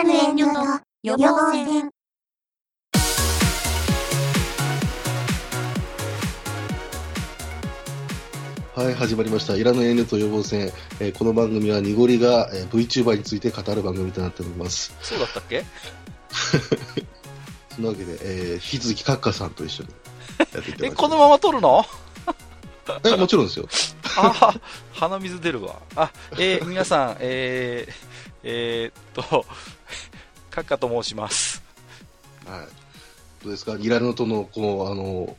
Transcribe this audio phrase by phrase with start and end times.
[0.00, 0.60] いらぬ遠慮と
[1.02, 1.90] 予防線。
[8.74, 9.56] はい、始まりました。
[9.56, 10.72] いらぬ遠慮と予防線。
[11.00, 14.96] えーこの番組は、濁りが、えー VTuber について語る番組となっております。
[15.02, 15.66] そうだったっけ
[17.74, 19.90] そのわけで、えー、引き続きカッカさんと一緒に
[20.38, 21.84] やっていってえ、このまま撮るの
[23.04, 23.68] え、もちろんですよ。
[24.16, 24.54] あ
[24.94, 25.82] 鼻水出るわ。
[25.94, 27.92] あ、えー皆さん、えー、
[28.42, 29.44] えーっと、
[30.50, 31.62] カッカと申します。
[32.46, 32.66] はい。
[33.44, 33.76] どうですか？
[33.76, 35.36] ニラノとの、この、あの、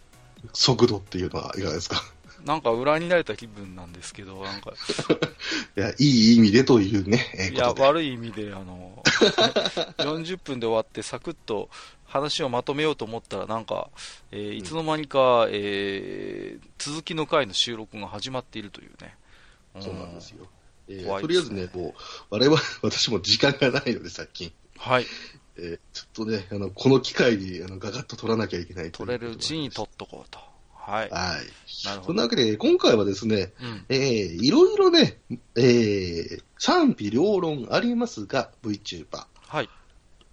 [0.53, 2.01] 速度っていうのはいかがですか？
[2.45, 4.71] なんか裏になれた気分なんですけど、なんか、
[5.77, 7.71] いや、いい意味でというね、えーいや。
[7.73, 9.03] 悪い意味で、あの、
[9.99, 11.69] 40分で終わってサクッと
[12.05, 13.89] 話をまとめようと思ったら、なんか、
[14.31, 19.15] えーいつの間にか、えー続きの回の収録が始まっているというね。
[19.79, 20.47] そうなんですよ。
[20.87, 21.93] えー怖いとりあえずね、もう、
[22.31, 24.51] 我々、私も時間がないので、最近。
[24.81, 25.05] はい。
[25.57, 30.39] えーちょっとね、あの、この機会に、あの、ガガッと取らなきゃいけない取れるうちにと取っとこうと。
[30.73, 31.09] はい。
[31.09, 31.85] はい。
[31.85, 33.85] なるほどそんなわけで、今回はですね、うん。
[33.89, 33.99] えー
[34.43, 35.19] いろいろね、
[35.55, 39.25] えー賛否両論ありますが、VTuber。
[39.47, 39.69] はい。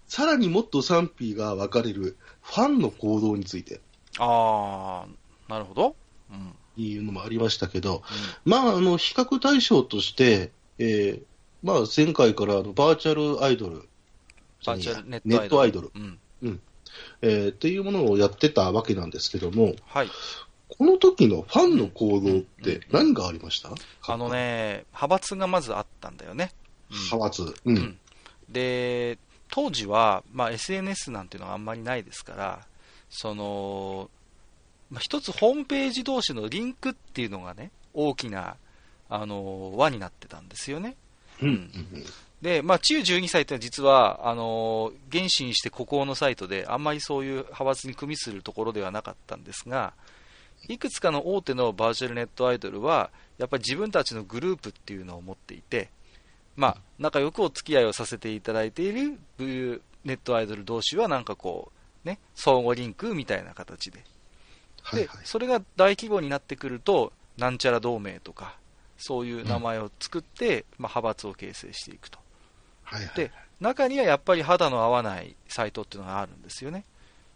[0.07, 3.79] さらにもっと賛否が分かれるファンの行動について
[4.17, 5.95] あー、なるほど。
[6.31, 6.55] うん。
[6.77, 8.03] いうのもありましたけど、
[8.45, 11.23] まあ、あの、比較対象として、えー
[11.61, 13.88] まあ、前回からあのバーチャルアイドル、
[14.65, 16.59] バーチャルネットネットアイドル、うん。
[17.21, 20.09] えーっていうものをやってたわけなんですけども、はい。
[20.69, 23.71] この時のファンの行動って何がありました、
[24.07, 26.51] あの、ね、派閥がまずあったんだよね。
[26.91, 27.55] うん派閥。
[27.65, 27.77] うん。
[27.77, 27.99] うん
[28.49, 32.65] で、当時は、まあ、SNS なんていうのはあんまりないですから、
[33.09, 34.09] その、
[34.89, 38.55] まあ、一つホームページ同士のリンクっていうのがね、大きな、
[39.09, 40.95] あの、輪になってたんですよね。
[41.41, 41.47] うん。
[41.47, 42.05] うん
[42.41, 49.93] で、まあ、中12歳ってのは実は、あの、原始にして孤高のサイトで、あんまりそういう派閥に組みするところではなかったんですが、
[50.67, 55.89] いくつかの大手のバーチャルネットアイドルは、やっぱり自分たちのグループっていうのを持っていて、
[56.55, 61.71] まあ、仲良くお付き合いをさせていただいているブーネットアイドル同士は、なんかこ
[62.05, 64.03] う、ね、相互リンクみたいな形で。
[64.81, 65.17] はいはい。
[65.19, 68.57] でそれが大規模になってくると、なんちゃら同盟とか、
[68.97, 72.19] そういう名前を作って、まあ、派閥を形成していくと。
[72.89, 73.15] はいはい。
[73.15, 76.83] で、中にはやっぱり肌の合わないサイトっていうのがあるんですよね。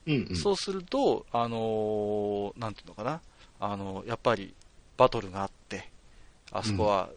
[0.05, 3.21] うんうん、そうすると、あのーなんていうのかな、
[3.59, 4.53] あのやっぱり
[4.97, 5.89] バトルがあって、
[6.51, 7.09] あそこは、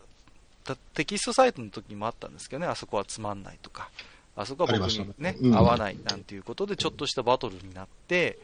[0.65, 3.91] たテキストサイトの時にもあったんですけどね、あそこはつまんないとか、
[4.37, 5.57] あそこは僕にね、うん。
[5.57, 8.39] 合わないなんていうことで、ちょっとしたバトルになって、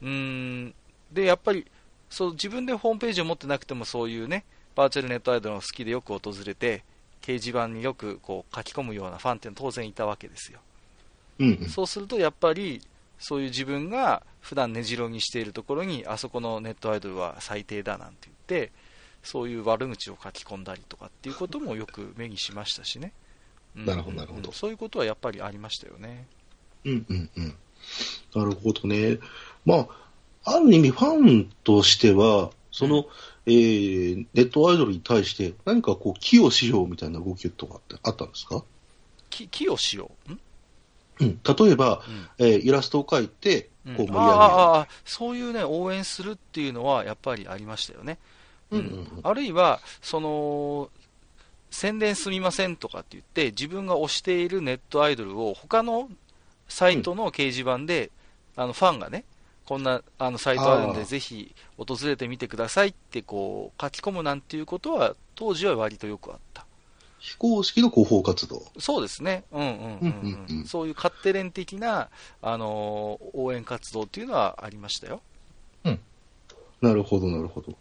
[0.00, 0.74] うーん、
[1.12, 1.66] で、やっぱり、
[2.08, 4.44] そう、自分でホームページを持ってなくても、そういうね、
[4.76, 6.84] バーチャルネットアイドルが好きでよく訪れて、
[7.24, 10.60] 掲示板によくこう書き込むようなファンっていうのは当然いたわけですよ。
[11.38, 11.68] うんうん。
[11.70, 12.82] そうするとやっぱり、
[13.18, 18.36] そういう自分が普段根城にしているところに、あそこのネットアイドルは最低だなんて言っ
[18.66, 18.72] て、
[19.22, 23.12] そういう悪口を書き込んだりとかっていうこともよく目にしましたしね。
[23.74, 26.26] うんなるほどなるほどそういうことはやっぱりありましたよね。
[26.84, 27.54] うんうんうん。
[28.34, 29.18] なるほどね。
[29.64, 29.88] ま
[30.44, 33.06] あ、ある意味ファンとしては、その、
[33.46, 38.64] えー、ネットアイドルに対して何かこう、寄与しようみたいな動きとかってあったんですか？
[39.30, 40.32] き寄与しよう？
[40.32, 40.40] ん？
[41.20, 41.40] うん。
[41.44, 42.02] 例えば、
[42.38, 44.32] うんえーイラストを描いて、うんこう盛り上げる。
[44.32, 48.18] ああああそういうね、応援するっていうのはやっぱりありましたよね。
[48.72, 50.90] うんうんうんあるいは、その、
[51.70, 56.08] 宣伝すみませんとかって言って、自分が推しているネットアイドルを他の
[56.68, 58.10] サイトの掲示板で、
[58.56, 59.24] あのファンがね、
[59.66, 66.66] こんなあのサイトあるんで、ぜひ訪れてみてくださいってこう書き込むなんていうことは、当時は割とよくあった。
[67.18, 68.62] 非公式の広報活動。
[68.78, 72.10] そうですね、うんうんうんうんううんうんん、そういう勝手連的な、
[72.42, 75.22] あのー応援活動っていうのはありましたよ。
[76.84, 77.74] なるほど、なるほど。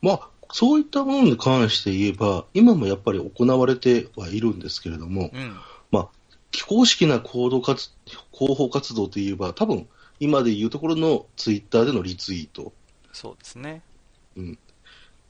[0.00, 5.56] まあ、そういったものに関して言えば、今もやっぱり行われてはいるんですけれども、うん、
[5.90, 6.08] まあ、
[6.50, 7.90] 非公式な行動活
[8.32, 9.86] 広報活動といえば、多分
[10.20, 12.72] 今でいうところのツイッターでのリツイート。
[13.12, 13.82] そうですね。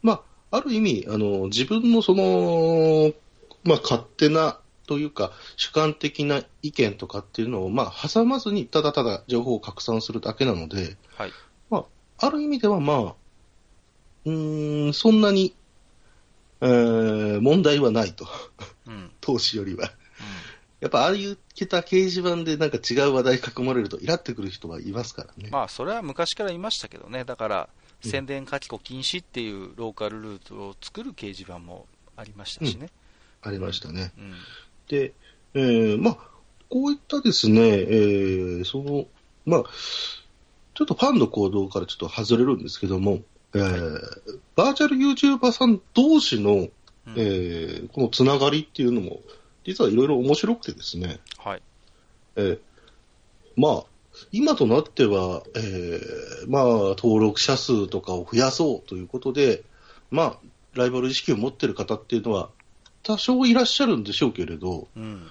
[0.03, 3.13] まあ、ある意味、あの、自分のその、
[3.65, 11.33] まあ、勝手なというか、主観的な意見とかっていうのを、まあ、挟まずに、ただただ情報を拡散するだけなので、はい。
[11.71, 11.85] ま
[12.19, 13.15] あ、ある意味では、まあ、
[14.25, 15.55] うーん、そんなに、
[16.61, 18.27] えー問題はないと。
[18.87, 18.95] うん。
[18.95, 19.91] う ん投資よりは。
[20.81, 21.37] やっぱああいう
[21.67, 25.49] た掲示板でなんか違う話題囲まれるとイラってくる人はいますからね。
[25.51, 31.87] まあ、それは昔から言いましたけどね、だから、うん宣伝書き込禁止っていうローカルルートを作る掲示板も
[32.17, 32.91] ありましたしね。
[33.43, 34.13] ありましたね。
[34.17, 34.35] うん。
[34.89, 35.15] で、
[35.55, 36.19] えーまあ、
[36.69, 39.07] こういったですね、えー、その、
[39.47, 39.65] まあ、
[40.75, 43.19] ちょっとファンの行動からちょっと外れるんですけども、
[43.55, 44.01] えー、
[44.55, 46.71] バーチャル YouTuber さん同士の、うん
[47.17, 49.21] えーこのつながりっていうのも、
[49.69, 51.63] 実はいろいろ面白くてですね、はい。
[52.37, 52.59] えー
[53.55, 53.85] まあ、
[54.33, 56.65] 今となっては、えーまあ、
[56.97, 59.63] 登録者数とかを増やそうということで、
[60.11, 60.39] まあ、
[60.73, 62.49] ライバル意識を持っている方っていうのは、
[63.03, 65.27] 多少いらっしゃるんでしょうけれど、うん。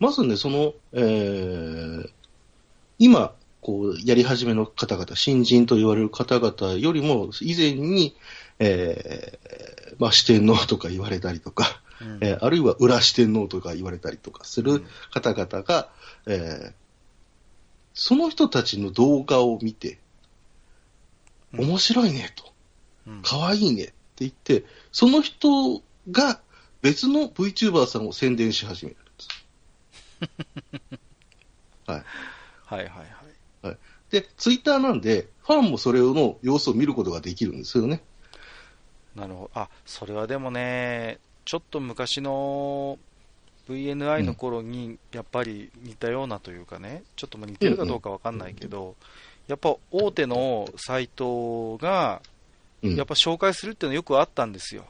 [0.00, 2.10] まずね、その、えー
[2.98, 8.16] 今、こう、やり始めの方々、新人と言われる方々よりも、以前に、
[8.58, 11.85] えーまあ、四天王とか言われたりとか、うん
[12.20, 15.88] えーあるいは裏四天王とか言われたりとかする方々が、
[16.26, 16.72] えー
[17.98, 19.98] その人たちの動画を見て、
[21.54, 22.52] うん面白いねと、
[23.06, 26.40] うん可愛いねって言って、その人が
[26.82, 31.00] 別の VTuber さんを宣伝し始めるんです。
[31.90, 32.04] はい。
[32.66, 33.78] はいはいはい。
[34.10, 38.02] で、ツイッターなんで、ファンもそれの様子を見ることができるんですよね。
[39.14, 39.60] なるほど。
[39.60, 42.98] あ、それはでもね、ちょっと昔の
[43.68, 48.96] VNI の頃にやっぱり似たようなというかね、ちょっとまあ似てるかどうかわかんないけど、
[49.48, 52.20] やっぱ大手のサイトが、
[52.82, 52.96] うん。
[52.96, 54.84] やっぱ紹介するっていうのはよくあったんですよ。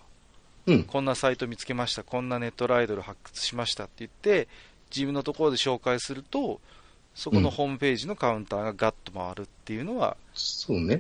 [0.67, 0.85] うん。
[0.85, 4.49] こんなサイト見つけました、こんなネットライドル発掘しましたって言って、
[4.91, 6.61] 自分のところで紹介すると、
[7.15, 10.17] そこのホームページのカウンターがガッと回るっていうのは。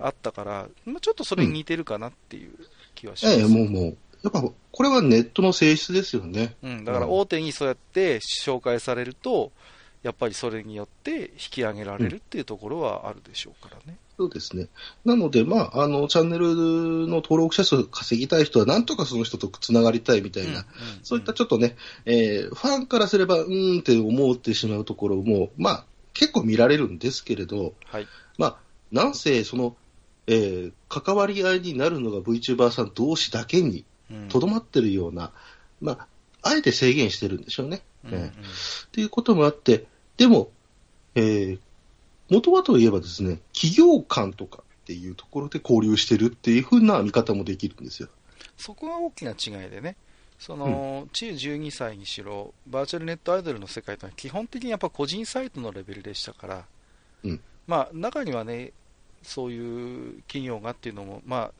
[0.00, 2.52] あったから、まあ、ちょっとそれに似てるかなっていう
[2.94, 3.38] 気はします。
[3.38, 3.96] ええ、もうもう。
[4.26, 6.56] やっぱ、これはネットの性質ですよね。
[6.62, 9.52] うん、だから大手にそうやって紹介されると、
[10.02, 13.98] やっぱりそれによって引き上げられるっていうところはあるでしょうからね。
[14.16, 14.68] そうですね。
[15.04, 16.54] なので、まあ、あの、チャンネル
[17.06, 20.64] の登録者数稼ぎたい人は、なんとかその人とつながりたいみたいな、
[21.02, 25.84] そういったちょっとね、えーファンからすれば、うーんって思ってしまうところも、まあ、
[26.14, 28.06] 結構見られるんですけれど、はい。
[28.38, 28.56] まあ、
[28.90, 29.76] なんせ、その、
[30.26, 33.84] えー関わり合いになるのが VTuber さん同士だけにうん
[34.28, 35.32] とどまってるような、
[35.80, 36.06] まあ、
[36.42, 37.82] あえて制限してるんでしょうね。
[38.04, 38.20] うんうん。
[38.20, 38.28] ええ。
[38.28, 38.32] っ
[38.92, 39.86] ていうこともあって、
[40.16, 40.50] でも、
[41.14, 41.58] えー
[42.28, 48.08] 元はといえばですね、企業間とかっていうところで交流してるっていうふうな見方もできるんですよ。
[48.56, 49.96] そこが大きな違いでね、
[50.38, 56.64] その、中12歳にしろ、バーチャルネットアイドルの世界というのは基本的にやっぱ個人サイトのレベルでしたから、
[57.24, 57.40] うん。
[57.66, 58.72] まあ、中にはね、
[59.22, 61.52] そういう企業がっていうのも、まあ、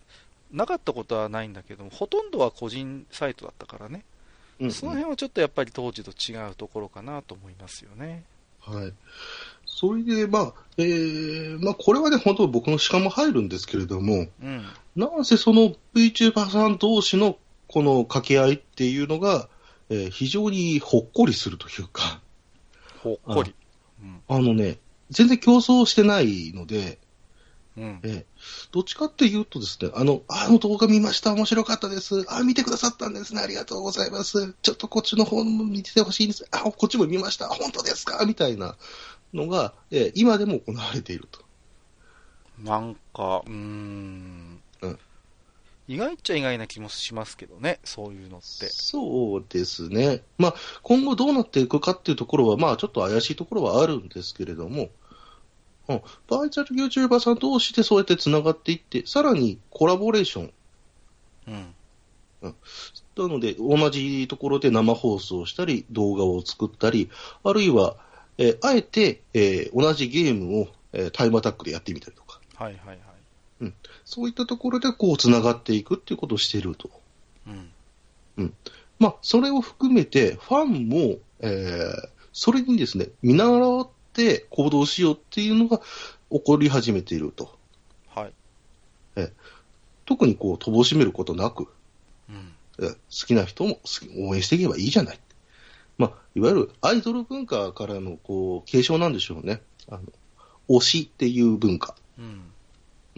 [0.52, 4.04] なかったことはないんだけども、ほとんどは個人サイトだったからね、
[4.60, 8.25] うんその辺はちょっとやっぱり当時と違うところかなと思いますよね。
[8.60, 8.93] はい。
[9.66, 14.64] それで、まあ、えーまあ、これはね、本当僕の鹿も入るんですけれども、うん。
[14.96, 17.37] なんせその VTuber さん同士の
[17.69, 19.49] この掛け合いっていうのが、
[19.90, 22.20] えー非常にほっこりするというか、
[23.02, 23.54] ほっこり。
[24.02, 24.20] うん。
[24.26, 24.78] あのね、
[25.10, 26.99] 全然競争してないので、
[27.76, 28.00] うん。
[28.05, 28.26] ええ
[28.73, 32.25] どっちかっていうとですね、あの、あの動画見ました、面白かったです。
[32.28, 34.55] あ、見てくださったんですね、ありがとうございます。
[34.62, 36.46] ちょっとこっちの方も見ててほしいです。
[36.50, 38.25] あ、こっちも見ました、本当ですか？
[38.26, 38.76] みたいな
[39.35, 41.40] のが、ええ今でも行われていると。
[42.62, 44.61] なんか、うーん。
[44.83, 44.99] うん
[45.88, 48.68] 意外っちゃ意外な気もしますけどね、そういうのって。
[48.71, 50.25] そうですね。
[50.37, 54.88] まあ、今後どうなっていくかっていうところは、まあ、ちょっと怪しいところはあるんですけれども、
[55.88, 60.52] うん、バーチャル YouTuber さん同士でそうやって繋がっていって、さらにコラボレーション
[61.49, 61.75] うん。
[63.16, 67.09] なので、同じところで生放送したり、動画を作ったり、
[67.45, 67.97] あるいは、
[68.38, 72.99] えーあえて、えー同じゲームを、えータイムアタックでやってみたりとか、はいはい
[73.61, 73.73] はい。
[74.05, 76.90] そういったところでこう繋がっていくっていうことをしていると。
[77.47, 77.50] う
[78.43, 78.52] ん。
[78.99, 85.82] まあ、それを含めて、ファンも、えーそれにですね、見習って行動しようっていうのが
[86.30, 87.58] 起こり始めていると。
[88.08, 88.32] はい。
[90.06, 91.68] 特にこう、乏しめることなく、
[92.30, 92.54] うん。
[92.78, 95.20] え好きな人も好き応援していけばいいじゃない。
[95.99, 99.61] まあ、いわゆるアイドル文化からのこう継承なんでしょうね。
[99.88, 100.02] あの
[100.68, 101.94] 推しっていう文化。
[102.18, 102.23] う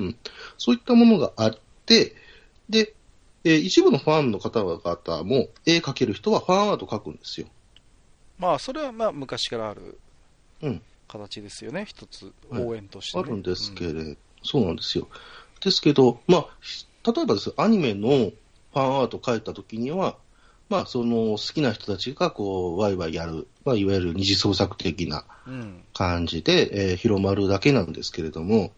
[0.03, 0.17] ん。
[0.57, 2.15] そういったものがあって、
[2.69, 2.95] で、
[3.45, 7.47] えー一部のファンの方々も絵描ける人はファンアート描くんですよ。
[8.39, 9.97] まあ、それはまあ昔からあるうん
[11.09, 15.09] 形ですよね、一つはい応援として、ねあるんですけうんれど、そうなんですよ。
[15.61, 16.49] ですけど、まあ、
[17.13, 20.17] 例えばですアニメのファンアート描いたときには、
[20.69, 25.83] まあ、その好きな人たちがこう、ワイワイやる、まあ、いわゆる二次創作的なうん。
[25.95, 28.73] 感じで、えー広まるだけなんですけれども、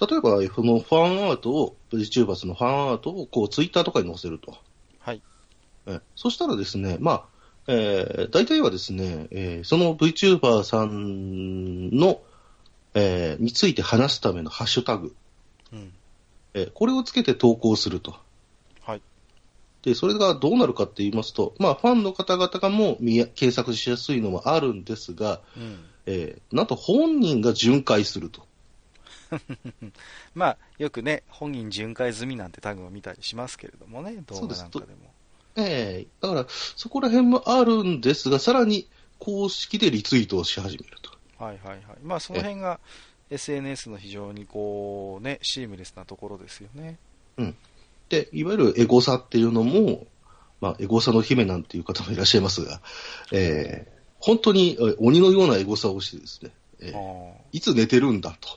[0.00, 4.56] 例えば、そのファンアートを、VTubers のファンアートをこう、ツイッターとかに載せると。
[5.00, 5.20] はい。
[5.86, 7.24] えそしたらですね、まあ、
[7.68, 12.22] えー大体はですね、えーその VTuber さんの、
[12.94, 15.14] えーについて話すためのハッシュタグ、
[15.72, 15.92] うん。
[16.54, 18.16] えーこれをつけて投稿すると。
[18.80, 19.02] はい。
[19.82, 25.84] で、それがどうなるかって言いますと、まあ、ファンの方々がも見や検索しやすいのもあるんですが、うん。
[26.06, 28.48] えーなんと本人が巡回すると。
[30.34, 35.12] まあ、よくね、本人巡回済みなんてタグを見たりしますけれどもね、動画なんかでも。
[35.58, 38.88] えーだから、そこら辺もあるんですが、さらに
[39.18, 41.10] 公式でリツイートをし始めると。
[41.44, 41.80] はいはいはい。
[42.02, 42.80] まあ、その辺が
[43.30, 46.98] SNS の非常にこう、ね、シームレスなところですよね。
[48.08, 50.06] で、いわゆるエゴサっていうのも、
[50.60, 52.80] まあ、エゴサの姫なんていう方もいらっしゃいますが、
[53.32, 56.50] えー本当にえー鬼のようなエゴサをしてですね、
[56.80, 58.48] えーあいつ寝てるんだと、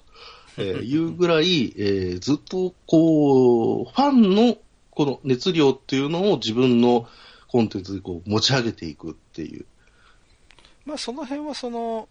[0.58, 4.58] えーいうぐらい、えーずっとこう、ファンの
[4.92, 7.08] この熱量っていうのを自分の
[7.48, 9.66] コンテンツでこう持ち上げていくっていう。
[10.86, 12.08] まあ、その辺はその、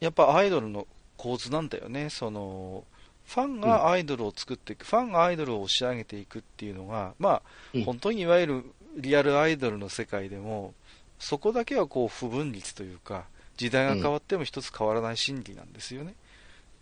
[0.00, 0.86] やっぱアイドルの
[1.16, 2.10] 構図なんだよね。
[2.10, 2.84] その、
[3.26, 8.64] ファンがアイドルを作っていく、ファンがアイドルを押し上げていくっていうのが、まあ、うん本当にいわゆる
[8.96, 10.74] リアルアイドルの世界でも、
[11.18, 13.24] そこだけはこう不分率というか、
[13.56, 16.08] 時代が変わっても一つ変わらない心理なんですよね。
[16.08, 16.22] うん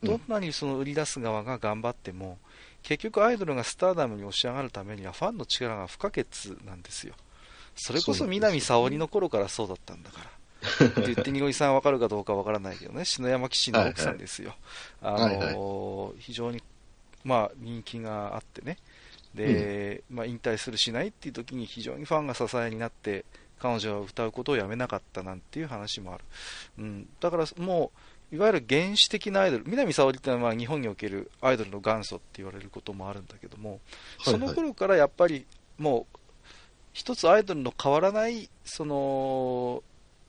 [0.02, 2.38] どんなにその売り出す側が頑張っても、
[2.82, 6.26] 結局アイドルがスターダムに押し上がるためにはファンの力が不可欠
[6.64, 7.14] なんですよ。
[7.74, 10.30] それこそ南沙織の頃からそうだったんだから。
[10.86, 14.54] っ て言って、にごりさんわかるかどうかわからないけどね、篠山騎士の奥さんですよ。
[15.00, 16.62] はいあのー非常に、
[17.24, 18.76] まあ、人気があってね。
[19.34, 23.24] で、まあ、引退するしないっていう時に非常にファンが支えになって、
[23.58, 26.24] 彼女は歌うことをやめなかったなんていう話もある。
[26.78, 27.08] うん。
[27.20, 27.98] だからもう、
[28.32, 33.80] いわゆる原始的なアイドル、南沙織ってのはまあ日本におけるアイドルの元祖って言われることもあるんだけども、
[34.22, 35.46] その頃からやっぱり
[35.78, 36.16] もう、
[36.92, 39.82] 一つアイドルの変わらない、その、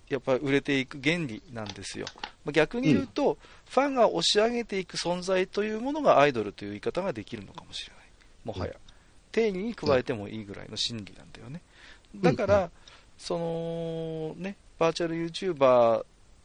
[0.10, 2.08] やっぱり売れていく原理なんですよ。
[2.44, 3.38] まあ逆に言うと、
[3.70, 8.06] ファンが押し上げていく存在というものがアイドルという言い方ができるのかもしれない。
[8.46, 8.74] もはや。
[9.32, 11.62] 定義に加えてもいいぐらいの心理なんだよね。
[12.16, 12.72] だから、
[13.18, 16.04] その、ね、バーチャル YouTuber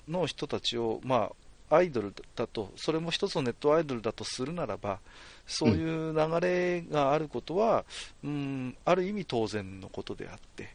[0.09, 4.99] の人たちを、まあ、アイドルだと、それも一つのネットアイドルだとするならば、
[5.47, 7.85] そういう流れがあることは、
[8.25, 10.75] うん、ある意味当然のことであって、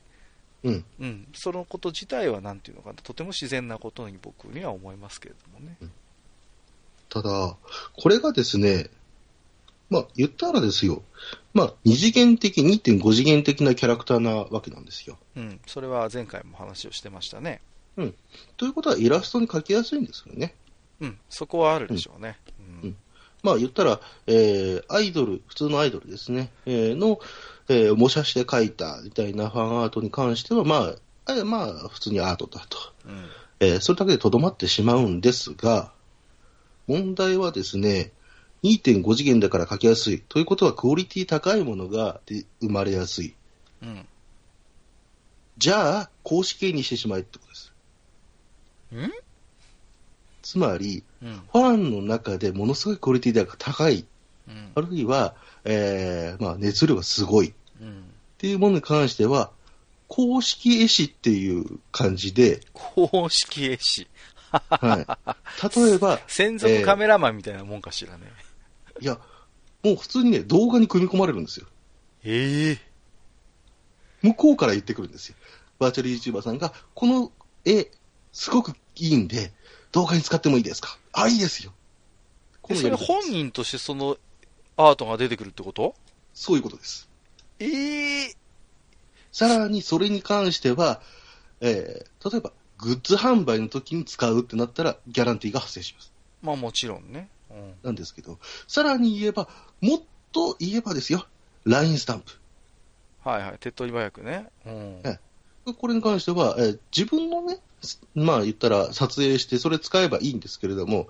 [0.63, 0.86] うん。
[1.00, 5.77] うん、そのこと自体はなんていうのかな、とても自然なことに僕には思いますけれどもね。
[7.10, 7.57] ただ、
[7.98, 8.89] これがですね、
[9.89, 11.03] まあ、言ったらですよ、
[11.53, 15.17] まあ、二次元的、2.5次元的なキャラクターなわけなんですよ。
[15.36, 17.62] うん、それは前回も話をしてましたね。
[18.55, 20.55] ということは、イラストに描きやすいんですよね。
[21.01, 22.38] うん、そこはあるでしょうね。
[22.84, 22.96] うんうん
[23.43, 27.20] まあ、言ったら、えー、アイドル、普通のアイドルですね、えーの、
[27.70, 30.93] えー模写して描いたみたいなファンアートに関しては、ま
[31.25, 32.77] あ、えまあ、普通にアートだと。
[33.08, 33.25] うん
[33.60, 35.91] えーそれだけでとどまってしまうんですが、
[36.88, 38.12] 問題はですね、
[38.63, 40.20] 2.5次元だから描きやすい。
[40.22, 43.34] ということは、クオリティ高いものがで生まれやすい。
[43.81, 44.05] うん
[45.58, 47.74] じゃあ、公式にしてしまえってことです。
[48.93, 49.12] うん？
[50.51, 54.05] つまり、うんファンの中でものすごいクオリティが高い、
[54.48, 58.03] うんあるいは、えーまあ、熱量がすごいっうん
[58.38, 59.51] ていうものに関しては、
[60.10, 64.08] 公式絵師っていう感じで、公式絵師。
[64.51, 65.77] はい。
[65.77, 68.25] 例えば、 専属カメラマンみたいなもんかしらね。
[69.00, 69.20] いや、
[69.84, 71.67] もう普通にね、動画に組み込まれるんですよ。
[72.25, 72.91] ええ
[74.22, 75.36] 向こうから言ってくるんですよ。
[75.79, 77.31] バーチャル YouTuber さんが、この
[77.63, 77.89] 絵、
[78.34, 79.53] すごくいいんで、
[79.91, 80.98] 動画に使ってもいいですか？
[81.13, 81.74] あ、いいですよ。
[82.62, 84.17] これ本人としてその
[84.77, 85.95] アートが出てくるってこと？
[86.33, 87.10] そういうことです。
[87.60, 88.36] ええ
[89.31, 91.01] さらにそれに関しては、
[91.62, 96.12] えー例えば、グッズ販売の時に使うってなったら、ギャランティーが発生します。
[96.41, 97.29] まあもちろんね。
[97.50, 99.48] うんなんですけど、さらに言えば、
[99.81, 101.25] もっと言えばですよ、
[101.65, 102.31] LINE スタンプ。
[103.24, 103.57] はいはい。
[103.60, 104.48] 手っ取り早くね。
[104.65, 105.01] うん。
[105.03, 105.19] え
[105.65, 111.08] これに関しては、えー自分のね、すまあ言ったら撮影して、それ使えばいいんですけれども、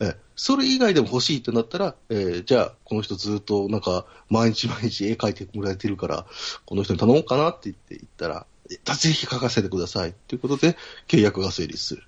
[0.00, 6.26] えーそれ以外でも欲しいってなったら、えーじゃあ、この人ずっとなんか、毎日毎日絵描いてもらえてるから、
[6.66, 12.02] この人に頼もうかなって言って言ったら、えぜひ描かせてくださいっていうことで、契約が成立する。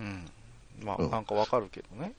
[0.00, 0.30] うん。
[0.82, 2.12] まあ、うんなんかわかるけどね。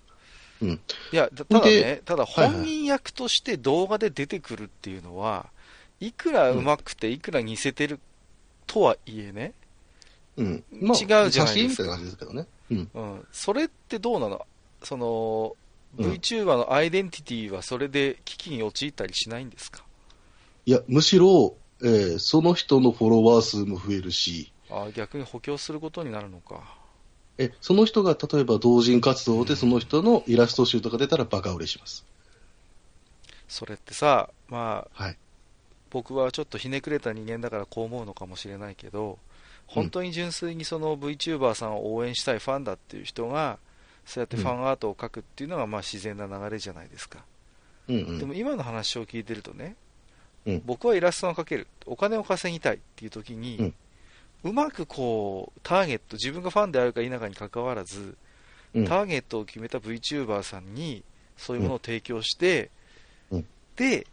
[0.62, 0.80] うん。
[1.12, 5.48] いや、たただねで、ただ本人役として動画で出てくるっていうのは、
[6.00, 8.00] いくら上手くて、いくら似せてる
[8.68, 9.54] とはいえね、
[10.38, 10.64] うん。
[10.72, 12.48] 違うじゃないですか写真みたいな感じですけどね。
[12.72, 12.90] うん。
[12.94, 13.28] うん。
[13.32, 14.46] それってどうなの？
[14.84, 15.56] その、
[15.98, 19.84] うん VTuber のアイデンティティはそれで危機に陥ったりしないんですか？
[20.68, 26.62] いや、むしろ、えーその人のフォロワー数も増えるし、あー逆に補強することになるのか。
[27.40, 32.06] えその人が例えば同人活動でその人のイラスト集とか出たらバカ売れします。
[33.48, 35.18] それってさ、まあ、はい。
[35.90, 39.18] 僕はちょっとひねくれた人間だからこう思うのかもしれないけど、
[39.68, 43.60] 本当に純粋にその VTuber さんを応援したいファンだっていう人が、
[44.06, 47.24] そうやってファンアートを描くっていうのがまあ自然な流れじゃないですか。
[47.88, 48.20] うんうん。
[48.20, 49.76] でも今の話を聞いてるとね、
[50.46, 50.62] うん。
[50.66, 53.74] 僕はイラストを描ける、お金を稼ぎたいっていう時に、
[54.44, 58.18] うまくこう、ターゲット、自分がファンであるか否かにかかわらず、
[58.74, 58.86] うん。
[58.86, 61.04] ターゲットを決めた VTuber さんに
[61.38, 62.72] そういうものを提供して、
[63.30, 63.46] うん。
[63.76, 64.08] で、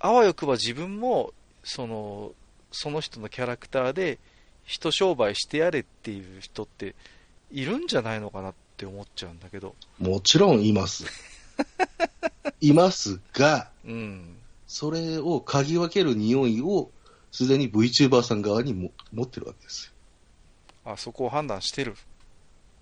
[0.00, 2.32] あわよくば自分もその
[2.72, 4.18] その人のキャラクターで
[4.64, 6.94] 人商売してやれっていう人って
[7.50, 11.04] いるんじゃないのかなって思っちゃうんだけど、もちろんいます。
[12.60, 16.90] いますが、うん、それを嗅ぎ分ける匂いを
[17.32, 20.92] すでに VTuber さん側にも持ってるわけですよ。
[20.92, 21.96] あそこを判断してる、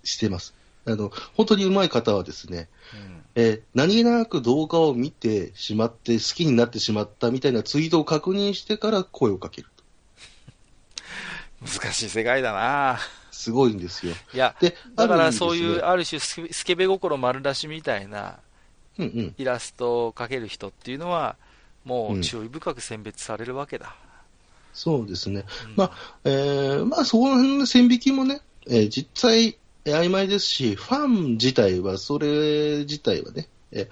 [0.05, 0.55] してます。
[0.87, 9.85] あの、本当に上手い方はですね、うんえー何気なく動画を見てしまって好きになってしまったみたいなツイートを確認してから声をかけると。
[11.81, 12.99] 難しい世界だな。
[13.31, 14.15] すごいんですよ。
[14.35, 18.41] いや、で、だからそういう、ある種スケ、ベ心丸出しみたいな
[18.99, 19.35] うんうん。
[19.39, 21.37] イラストを描ける人っていうのは、
[21.85, 23.95] もううん注意深く選別されるわけだ。
[24.75, 25.45] そうですね。
[25.67, 25.93] うんまあ、
[26.25, 29.57] えーまあ、そこの辺の線引きもね、えー実際、えー
[29.93, 33.89] 曖昧ですし、ファン自体は、それ自体はね、えー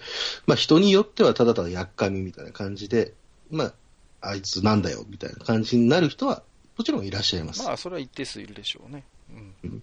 [0.46, 3.14] まあ、人によってはただただやっかみみたいな感じで、
[3.50, 3.74] まあ、
[4.20, 6.42] あいつなんだよ、みたいな感じになる人は、
[6.76, 7.62] もちろんいらっしゃいます。
[7.64, 9.04] まあ、それは一定数いるでしょうね。
[9.62, 9.82] うん。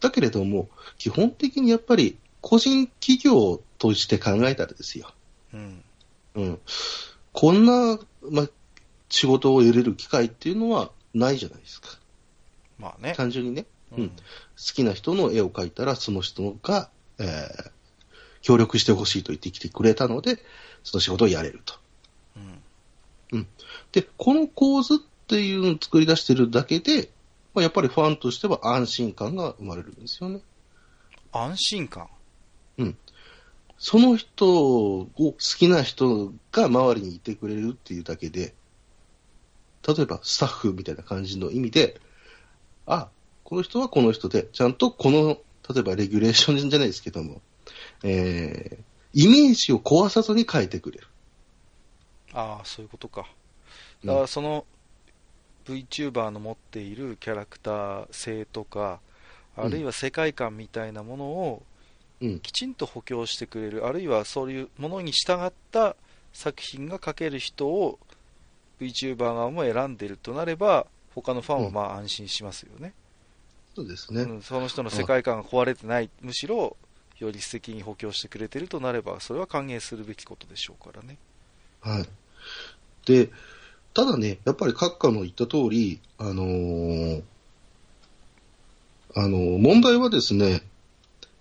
[0.00, 0.68] だけれども、
[0.98, 5.10] 基本的にやっぱり、個人企業として考えたらですよ。
[5.54, 5.84] うん。
[6.34, 6.58] うん。
[7.32, 7.98] こんな、
[8.30, 8.48] まあ、
[9.08, 11.88] 仕事を得れる機会っていうのはないじゃないですか。
[12.78, 13.14] まあね。
[13.16, 13.66] 単純にね。
[13.96, 14.16] うんうん好
[14.56, 17.70] きな人の絵を描いたら、その人が、えー
[18.46, 20.36] 協力してほしいと言ってきてくれたので、
[20.82, 21.76] その仕事をやれると。
[23.32, 23.46] うん。
[23.90, 27.08] で、この構図っていうのを作り出してるだけで、
[27.54, 30.42] まあ、やっぱりファンとしては安心感が生まれるんですよね。
[31.32, 32.06] 安心感？
[33.78, 38.54] その人を好きな人が周りにいてくれるっていうだけで、
[39.88, 41.98] 例えばスタッフみたいな感じの意味で、
[42.86, 43.08] あ、
[43.54, 45.38] この人はこの人で、ちゃんとこの、
[45.72, 47.40] 例えばレギュレーションじゃないですけども、
[48.02, 51.06] えー、イメージを壊さずに変えてくれる。
[52.32, 53.28] ああ、そういうことか。
[54.02, 54.66] うんだからその
[55.66, 58.98] VTuber の持っているキャラクター性とか、
[59.56, 61.62] あるいは世界観みたいなものを
[62.20, 62.40] うん。
[62.40, 65.94] きちんと補強してくれる、あるいはそういうものに従った
[66.32, 68.00] 作品が描ける人を
[68.80, 72.94] VTuber 側も選んでるとなれば、他のファンはまあ安心しますよね。
[73.74, 74.22] そうですね。
[74.22, 76.76] うん、その人の世界観が壊れてない、むしろ
[77.18, 81.18] より素敵に補強してくれてるとなれば、それは歓迎するべきことでしょうからね。
[81.80, 82.08] はい。
[83.06, 83.30] で、
[83.92, 87.22] ただね、やっぱり閣下の言った通り、あのー
[89.16, 90.62] あのー問題はですね、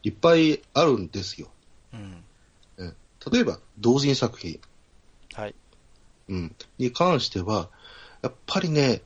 [0.03, 1.47] いっぱいあるんですよ。
[1.93, 2.23] うん。
[3.31, 4.59] 例えば、同人作品、
[5.33, 5.55] はい。
[6.29, 7.69] うん、に関しては、
[8.21, 9.01] やっぱりね、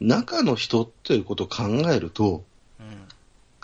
[0.00, 2.44] 中の人っていうことを考えると、うん。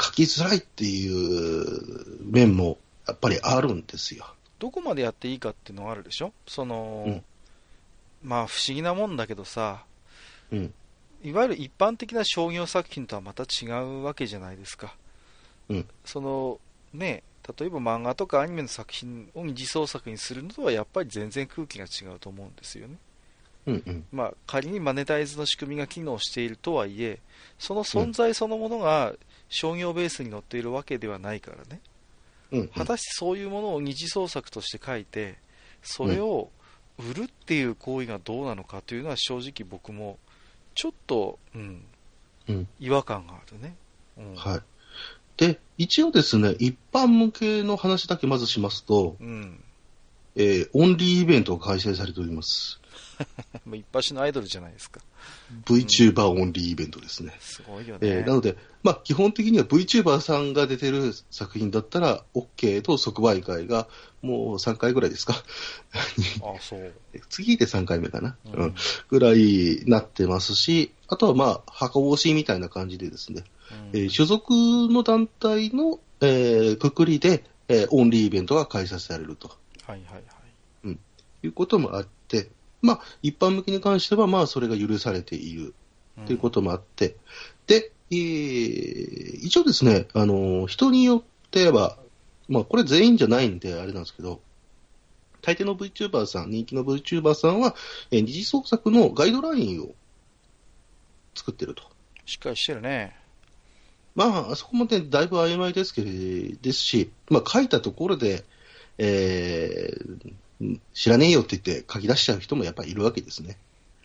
[0.00, 4.26] 書きづらいっていう面もやっぱりあるんですよ。
[4.58, 6.32] どこまでやっていいかっていうのがあるでしょ？
[6.46, 7.24] その、うん
[8.22, 9.84] まあ不思議なもんだけどさ、
[10.50, 10.74] うん。
[11.22, 14.96] いわゆる一般的な商業作品とはまた違うわけじゃないですか。
[15.68, 16.58] うんその、
[16.92, 17.22] ね、
[17.58, 22.96] 例えば漫画とかアニメの作品を二次創作にするのとはやっぱり全然空気が違うと思うんですよね。
[23.66, 24.04] うんうん。
[24.10, 27.20] まあ仮にマネタイズの仕組みが機能しているとはいえ、
[27.58, 29.12] その存在そのものが
[29.48, 31.80] 商業ベースに乗っているわけではないからね。
[32.52, 32.68] うんうん。
[32.68, 35.36] 果たしてそういうものを二次創作として書いて、
[35.82, 36.50] それを
[36.98, 40.18] 売るっていう行為がどうなのかというのは正直僕も
[40.74, 41.84] ちょっと、うん、
[42.48, 43.76] うん違和感があるね。
[44.18, 44.34] うん。
[44.34, 44.60] はい。
[45.36, 49.62] で、一応ですね、一般向けの話だけまずしますと、うん。
[50.36, 52.80] えーオンリーイベントが開催されております。
[53.64, 55.00] もう一発のアイドルじゃないですか。
[55.64, 57.36] VTuber オンリーイベントですね。
[57.40, 58.00] すごいよね。
[58.02, 63.88] えーなので、まあ、基本的には VTuber さんが出てる作品だったら OK と即売会が
[64.22, 65.34] もう3回ぐらいですか。
[65.34, 66.94] あそう。
[67.28, 68.36] 次で3回目かな。
[68.46, 68.74] うんうん。
[69.08, 73.44] ぐらいなってますし、あとはまあ、箱押しみたいな感じでですね、
[73.92, 79.54] うんえー所属の団体の、えーくくりで、えーオンリーイベントが開催されるとは
[79.88, 80.26] いはいはい。
[81.42, 82.48] いうこともあって、
[82.86, 85.74] まあ、一般向けに関しては、まあ、それが許されている
[86.24, 87.16] ということもあって、
[87.66, 91.98] で、えー一応ですね、あの、人によっては、
[92.48, 94.40] まあ、これ全員じゃないんで、あれなんですけど、
[95.42, 97.74] 大抵の VTuber さん、人気の VTuber さんは、
[98.10, 99.94] えー二次創作のガイドラインを
[101.34, 101.82] 作ってると。
[102.24, 103.16] しっかりしてるね。
[104.14, 108.44] まあ、そこもね、だいぶ曖昧ですけれですし、まあ、書いたところで、
[108.98, 110.32] えー
[110.94, 113.58] 知らねえよって言って書き出しちゃう人もやっぱりいるわけですね。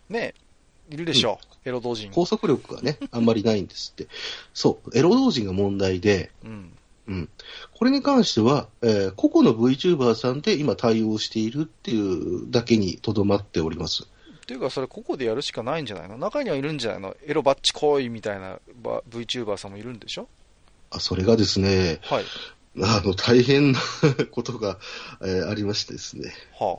[0.09, 0.33] ね
[0.89, 2.09] いるでしょう、エロ同人。
[2.09, 4.07] 拘束力がね、あんまりないんですって。
[4.53, 6.73] そう、エロ同人が問題で、うん。
[7.07, 7.29] うん。
[7.73, 14.03] これに関しては、えー個々の VTuber さんで今対応しているっていうだけにとどまっております。
[14.03, 16.17] っていうか、それ、ここでやるしかないんじゃないの？
[16.17, 17.15] 中にはいるんじゃないの？
[17.25, 20.27] エロバッチ来いみたいなば VTuber さんもいるんでしょ？
[20.89, 22.25] あそれがですね、はい。
[22.79, 23.79] あの、大変な
[24.31, 24.79] ことが、
[25.21, 26.31] えーありましてですね。
[26.57, 26.77] は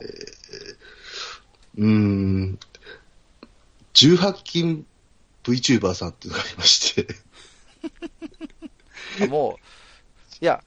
[1.77, 2.59] うーん、
[3.93, 4.85] 18金
[5.43, 7.07] VTuber さんっていうのがありまして、
[9.21, 9.27] あ。
[9.29, 9.59] も
[10.41, 10.63] う、いや、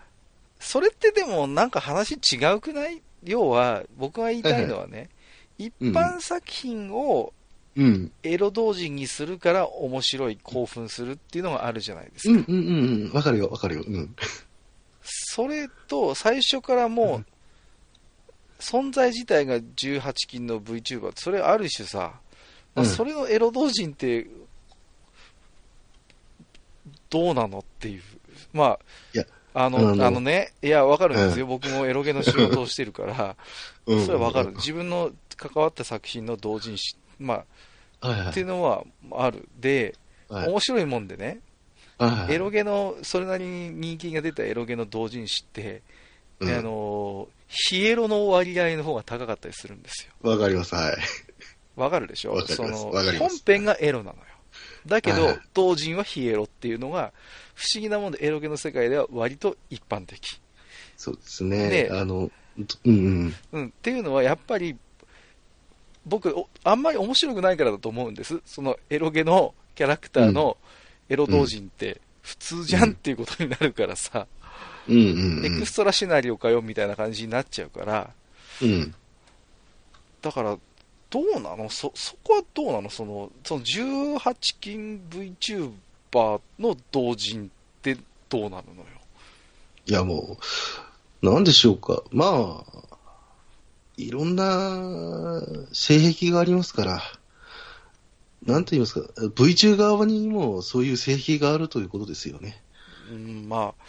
[0.60, 3.02] それってでもなんか話違うくない？
[3.24, 5.10] 要は、僕が言いたいのはね、
[5.58, 7.32] 一般作品を
[7.76, 12.30] うん、エロ同人にするから面白い、興奮するっていうのがあるじゃないですか。
[12.30, 13.84] うん、うん、うんうん、わかるよ、わかるよ。
[13.86, 14.16] うん。
[15.06, 17.24] それと、最初からもう、
[18.58, 22.20] 存在自体が18金の VTuber それある種さ、
[22.74, 22.86] まあうん。
[22.86, 24.26] それのエロ同人って、
[27.08, 28.02] どうなのっていう。
[28.52, 28.78] ま
[29.54, 31.46] あ、あの、あのね、いや、わかるんですよ。
[31.46, 33.36] 僕もエロゲの仕事をしてるから、
[33.86, 34.04] うん。
[34.04, 34.52] それはわかる。
[34.56, 37.44] 自分の関わった作品の同人誌、ま
[38.00, 39.48] あ、っていうのはある。
[39.58, 39.94] で、
[40.28, 40.48] はい。
[40.48, 41.40] 面白いもんでね、はい
[42.28, 45.82] エロゲの、それなりに人気が出たエロゲの同人誌って、
[46.40, 50.30] うんあの、ヒエロの割合の方が高かったりするんですよ。
[50.30, 50.96] わかります、はい。
[51.76, 52.40] わかるでしょ？
[52.46, 52.76] その、
[53.18, 54.24] 本編がエロなのよ。
[54.86, 57.12] だけど、はい同人はヒエロっていうのが、
[57.54, 60.40] 不思議なもんでエロゲの世界では割と一般的。
[60.96, 61.68] そうですね。
[61.70, 63.34] であの、うんうん。
[63.52, 64.76] うん、っていうのはやっぱり、
[66.04, 68.40] 僕、おあんまり面白くないからだと思うんです。
[68.44, 70.56] そのエロゲのキャラクターの
[71.08, 74.26] エロ同人って普通じゃんっていうことになるからさ、
[74.88, 78.10] うんうんうんエクストラシナリオかよみたいな感じになっちゃうから、
[78.62, 78.94] うん。
[80.22, 80.56] だから、
[81.10, 81.68] どうなの？
[81.70, 82.90] そ、そこはどうなの？
[82.90, 87.48] その、その18金 VTuber の同人っ
[87.82, 87.96] て
[88.28, 88.86] どうなるのよ？
[89.86, 90.38] いやも
[91.22, 92.02] う、なんでしょうか。
[92.10, 92.96] まあ、
[93.96, 95.42] いろんな
[95.72, 97.02] 性癖がありますから、
[98.46, 102.62] なんと言いますか、V 中側にもそういう性癖があるということですよね。
[103.10, 103.84] うん、まあ、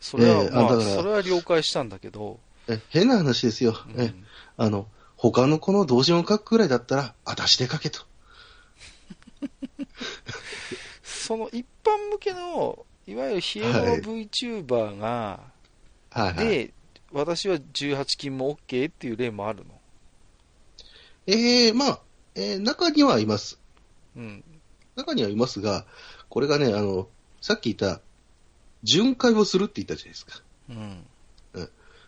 [0.00, 3.76] それは、ええまあ、あだからそれは了解したんだけど、え変な話ですよ。
[3.94, 4.14] うんえ
[4.56, 8.00] あの、他の子の同人を書くくらいだったら、私で書けと。
[11.02, 15.40] その一般向けの、いわゆるヒエロのはい VTuber が、
[16.10, 16.46] はいはい。
[16.46, 16.74] で、
[17.12, 19.80] 私は18金も OK っていう例もあるの？
[21.26, 22.00] ええまあ、
[22.34, 23.58] えー中にはいます。
[24.16, 24.44] うん。
[24.96, 25.86] 中にはいますが、
[26.28, 27.08] これがね、あの、
[27.40, 28.00] さっき言った、
[28.82, 30.42] 巡回をするって言ったじゃないですか。
[30.70, 31.06] うん。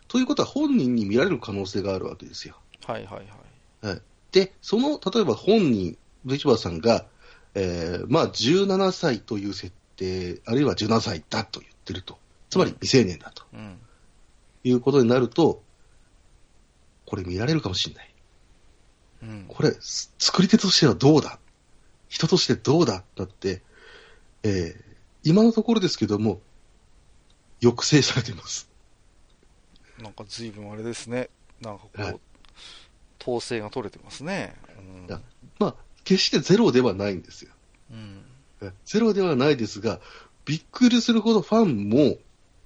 [0.07, 2.55] ということは本人に見られる可能性があるわけですよ。
[2.85, 4.01] はいはいはい。
[4.31, 7.05] で、その、例えば本人、VTuber さんが、
[7.55, 12.19] えーまあ、17歳という設定、あるいは17歳だと言ってると。
[12.49, 13.79] つまり未成年だとうん。
[14.63, 15.63] いうことになると、
[17.05, 18.13] これ見られるかもしれない。
[19.23, 19.45] うん。
[19.47, 21.39] これ、す作り手としてはどうだ
[22.13, 23.63] 人としてどうだだって、
[24.43, 24.93] えー
[25.25, 26.41] 今のところですけども、
[27.61, 28.69] 抑制されています。
[30.01, 31.29] なんか随分あれですね。
[31.61, 32.19] なんかこう、はい
[33.21, 34.53] 統制が取れてますね。
[34.77, 35.21] うん
[35.59, 37.51] まあ、決してゼロではないんですよ。
[37.89, 38.21] うん。
[38.61, 40.01] えゼロではないですが、
[40.43, 42.17] びっくりするほどファンも、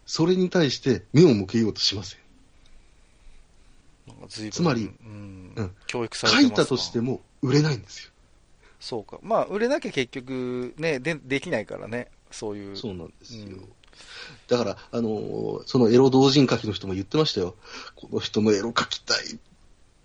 [0.07, 2.19] それに対して目を向けようとしません。
[4.07, 8.09] なんつまりうんうん教育されて書いたとしても売れないんですよ。
[8.79, 9.19] そうか。
[9.21, 12.09] まあ、売れなきゃ結局ね、でできないからね。
[12.31, 12.77] そういう。
[12.77, 13.45] そうなんですよ。
[13.45, 13.69] うん
[14.47, 17.55] だから、あのーそのエロ同人書きの人も言ってましたよ。
[17.95, 19.37] この人のエロ書きたいっ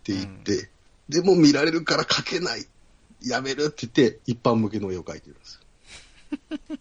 [0.02, 0.70] て言って、
[1.08, 2.66] でも見られるから書けない。
[3.24, 5.60] やめるって言って、一般向けの絵を描いてるんです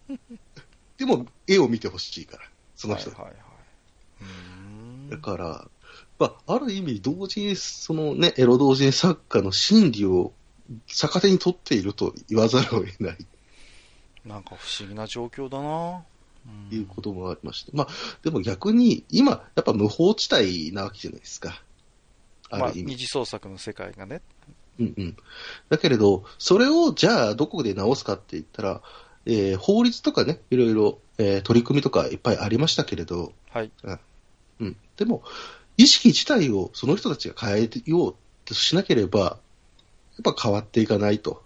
[0.08, 0.18] よ。
[0.98, 3.10] でも、絵を見てほしいから、その人。
[3.10, 3.36] はいはいは
[5.08, 5.10] い。
[5.10, 5.68] だから、
[6.18, 10.32] まあ、ある意味、同時に、そのね、エロ同人作家の心理を
[10.86, 13.16] 逆手に取っていると言わざるを得ない
[14.24, 16.02] なんか不思議な状況だな。
[16.46, 17.88] うんということもありまして、まあ、
[18.24, 21.62] でも逆に、今、やっぱ無法地帯なわけじゃないですか。
[22.50, 22.94] あまあ、る意味。
[22.94, 24.22] 二次創作の世界がね。
[24.80, 25.16] うんうん。
[25.68, 28.82] だけれど、それをじゃあどこで直すかって言ったら、
[29.24, 33.70] えー法律とかね、いろいろ、えー取り組みとかいっぱいありましたけれど、はい。
[34.60, 34.76] うん。
[34.96, 35.22] でも、
[35.76, 39.36] 意識自体をその人たちが変えようとしなければ、や
[40.20, 41.42] っぱ変わっていかないと。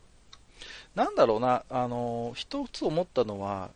[0.95, 3.71] なんだろうな、あの一つ思ったのは、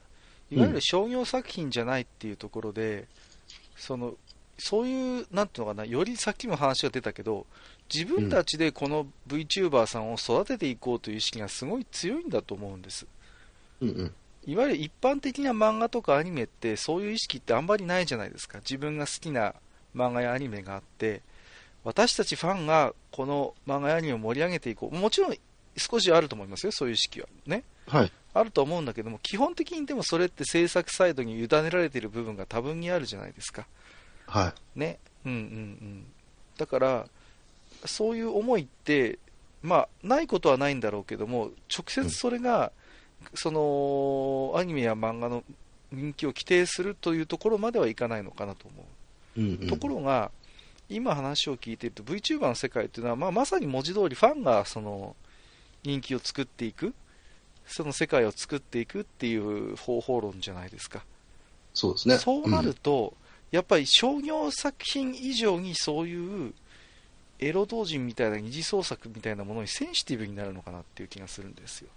[0.50, 3.06] いわゆる商業作品じゃないっていうところで、
[3.76, 4.14] その
[4.60, 7.46] そういう、なんていうのかな、よりさっきも話が出たけど、
[7.92, 13.06] 自分たちでこの VTuber さんを育てていこうという意識がすごい強いんだと思うんです。
[13.80, 14.14] うんうん。
[14.46, 18.58] いわゆる一般的な漫画とかアニメって、そういう意識ってあんまりないじゃないですか。
[18.58, 19.54] 自分が好きな
[19.96, 21.22] 漫画やアニメがあって、
[21.84, 24.96] 私たちファンがこの漫画やアニメを盛り上げていこう。
[24.96, 25.36] もちろん
[25.76, 27.28] 少しあると思いますよ、そういう意識は。
[27.46, 27.64] ね。
[27.86, 28.12] はい。
[28.32, 33.66] あると思うんだけども、基本的にでもそれって制作サイドに委ねられている部分が多分にあるじゃないですか。
[34.26, 34.78] はい。
[34.78, 34.98] ね。
[35.24, 36.06] うんうんうん。
[36.56, 37.06] だから、
[37.86, 39.18] そういう思いって、
[39.62, 42.72] まあ、ないことはないんだろうけども、直接それが、
[43.34, 45.44] その、アニメや漫画の
[45.92, 48.84] 人気を規定するというところまではいかないのかなと思
[49.36, 49.40] う。
[49.40, 49.68] うんうん。
[49.68, 50.30] ところが、
[50.90, 55.14] 今話を聞いていると VTuber の世界っていうのは、まあ、まさに文字通りファンがその
[55.82, 56.92] 人気を作っていく、
[57.66, 61.04] その世界を作っていくっていう方法論じゃないですか。
[61.72, 62.18] そうですね。
[62.18, 63.14] そうなると、
[63.50, 66.52] やっぱり商業作品以上にそういう
[67.38, 71.88] エロ同人みたいな二次創作みたいなものにセンシティブになるのかなっていう気がするんですよ。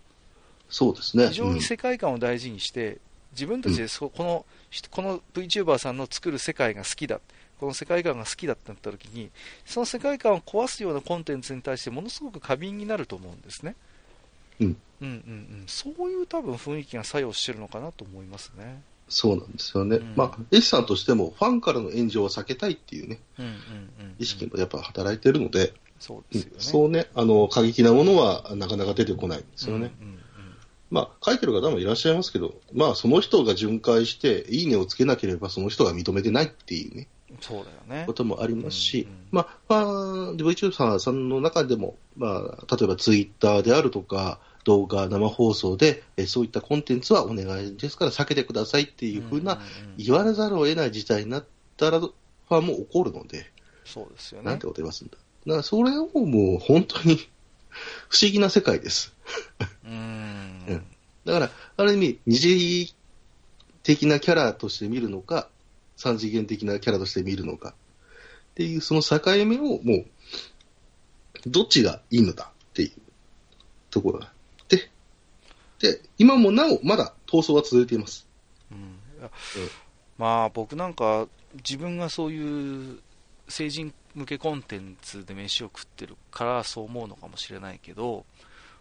[0.69, 1.27] そうですね。
[1.27, 2.99] 非常に世界観を大事にして、
[3.33, 4.45] 自分たちでそこの
[4.91, 7.19] この VTuber さんの作る世界が好きだ、
[7.59, 9.29] この世界観が好きだってなった時に、
[9.65, 13.75] その世界観を壊すようなコンテンツに対してものすごく過敏になると思うんですね。
[14.59, 18.81] うんうんうんうん、そういう多分雰囲気が作用してるのかなと思いますね。
[19.09, 19.97] そうなんですよね。
[19.97, 26.55] うんまあ、S さんとしても、ファンからの炎上を避けたいっていうね、うんうんうんうん意識もやっぱ働いてるので、そうですよね。
[26.59, 29.93] そうね、あの、過激なものはなかなか出てこないんですよね。
[29.99, 30.19] うんうんうん
[30.93, 37.07] まあ、書いてる方もいらっしゃいますけど、まあ、その人が巡回して、いいねをつけなければ、その人が認めてないっていうね、
[37.43, 38.05] そうだよね。
[38.07, 49.59] こともありますし、うんうんまあ、まあ、VTuber さんの中でも、まあ、例えばツイッターであるとか、動画、生放送で、えそういったコンテンツはお願いですから避けてくださいっていうふうな、
[49.97, 53.51] 言われざるを得ない事態になったら、ファンも怒るので、
[53.83, 54.65] そうですよねなんて。
[54.65, 55.17] こと言いますんだ。
[55.47, 57.17] だから、それをもう本当に
[58.07, 59.13] 不思議な世界です。
[59.83, 60.85] うん。
[61.25, 62.95] だから、ある意味、二次
[63.83, 65.49] 的なキャラとして見るのか、
[65.95, 67.73] 三次元的なキャラとして見るのか、っ
[68.55, 70.05] ていう、その境目をもう、
[71.47, 72.91] どっちがいいのだっていう
[73.89, 74.29] ところがあ
[74.63, 74.89] って、
[75.79, 78.27] で、今もなお、まだ闘争は続いています。
[78.71, 78.77] うん。
[79.19, 79.29] いや
[80.17, 82.99] まあ僕なんか自分がそういう
[83.47, 88.25] 成人向けコンテンツで飯を食ってるからそう思うのかもしれないけど、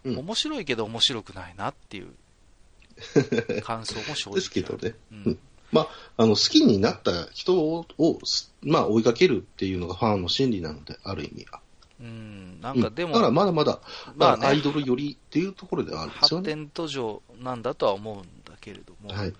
[0.03, 0.17] うん。
[0.19, 4.95] 面白いけど面白くないなっていう感想も正直 ですけどね。
[5.11, 5.39] ううんん
[5.73, 7.85] まあ、あの、好きになった人を、
[8.23, 11.59] すまあ、追いかけるっていうのがファンの心理なので、ある意味は。
[11.99, 13.79] うん、なんかでも、うんだからまだまだ、
[14.15, 14.41] まあね。
[14.41, 16.51] まあ、アイドル寄りっていうところではあるんですよね。
[16.51, 19.33] 発展途上なんだとは思うんだけれども、はい。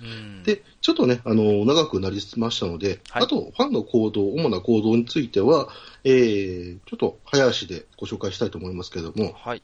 [0.00, 3.22] うん、で、ちょっとね、あの、長くなりましたので、はい。
[3.24, 5.68] あと、ファンの行動、主な行動については、
[6.02, 9.62] えー、ちょっと早足でご紹介したいと思いますけれども、はい、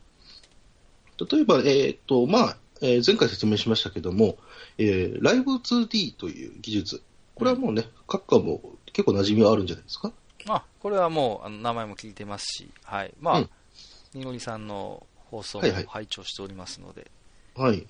[1.30, 4.36] 例えば、えーっと、まあ、えー前回説明しましたけども、
[4.78, 7.02] えー、ライブ 2D という技術。
[7.34, 8.60] これはもうね、各家も
[8.92, 10.12] 結構馴染みはあるんじゃないですか？
[10.48, 13.50] あこれはもうあの名前も聞いてますし、はい、まあ、うん。
[14.14, 15.86] にごりさんの放送もはいはい。
[15.88, 17.10] 拝聴しておりますので、
[17.54, 17.86] はい。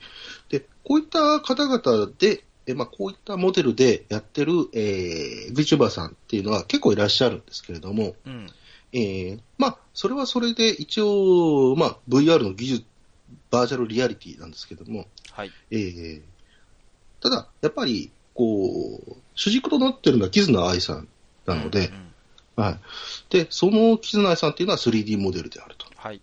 [0.48, 8.46] で、こういった方々で、えまあ、こういったモデルでやってる、えー、VTuber さんっていうのは結構いらっしゃるんですけれども、うん、
[8.92, 12.84] えーまあ、それはそれで一応、まあ、VR の技術、
[13.50, 16.22] バーチャルリアリティなんですけども、はい、えー
[17.20, 21.08] ただ、やっぱり、こう、主軸となってるのはキズナアイさん
[21.44, 22.10] なので、うんうん
[22.56, 22.80] はい。
[23.30, 25.86] で、そのキズナアイさんっていうのは 3D モデルであると。
[25.96, 26.20] はい、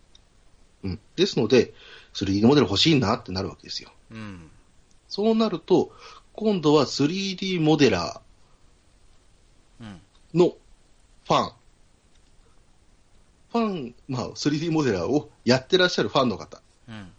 [0.83, 0.99] うん。
[1.15, 1.73] ですので、
[2.13, 3.91] 3D モデル欲しいなってなるわけですよ。
[4.11, 4.49] うん、
[5.07, 5.91] そうなると、
[6.33, 8.21] 今度は 3D モデラ
[9.79, 10.49] うん、ーの
[11.25, 11.51] ファン、
[13.51, 17.11] ファン、まあ、3D モデラーをやってらっしゃるファンの方うん、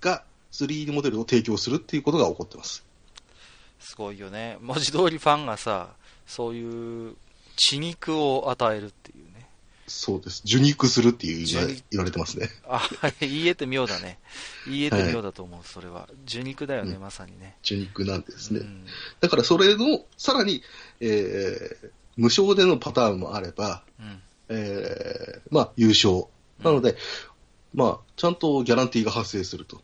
[0.00, 2.84] が 3D モデルを提供するっていうことが起こってます。
[3.78, 5.90] すごいよね、文字通りファンがさ、
[6.26, 7.16] そういう
[7.56, 9.48] 血肉を与えるっていうね、
[9.86, 10.42] そうです。
[10.44, 12.48] 受肉するっていう言言われてますね。
[12.68, 12.80] あ
[13.20, 14.18] 言えて妙だね、
[14.66, 17.56] 言えて妙だと思う、それは、受肉だよね、うんまさにね。
[17.64, 18.60] 受肉なんですね。
[18.60, 18.84] うん
[19.20, 20.62] だからそれの、さらに、
[21.00, 26.24] えー無償でのパターンもあれば、うんえーまあ、優勝
[26.62, 26.96] なので、
[27.72, 29.82] まあ、ちゃんとギャランティーが発生するとうん。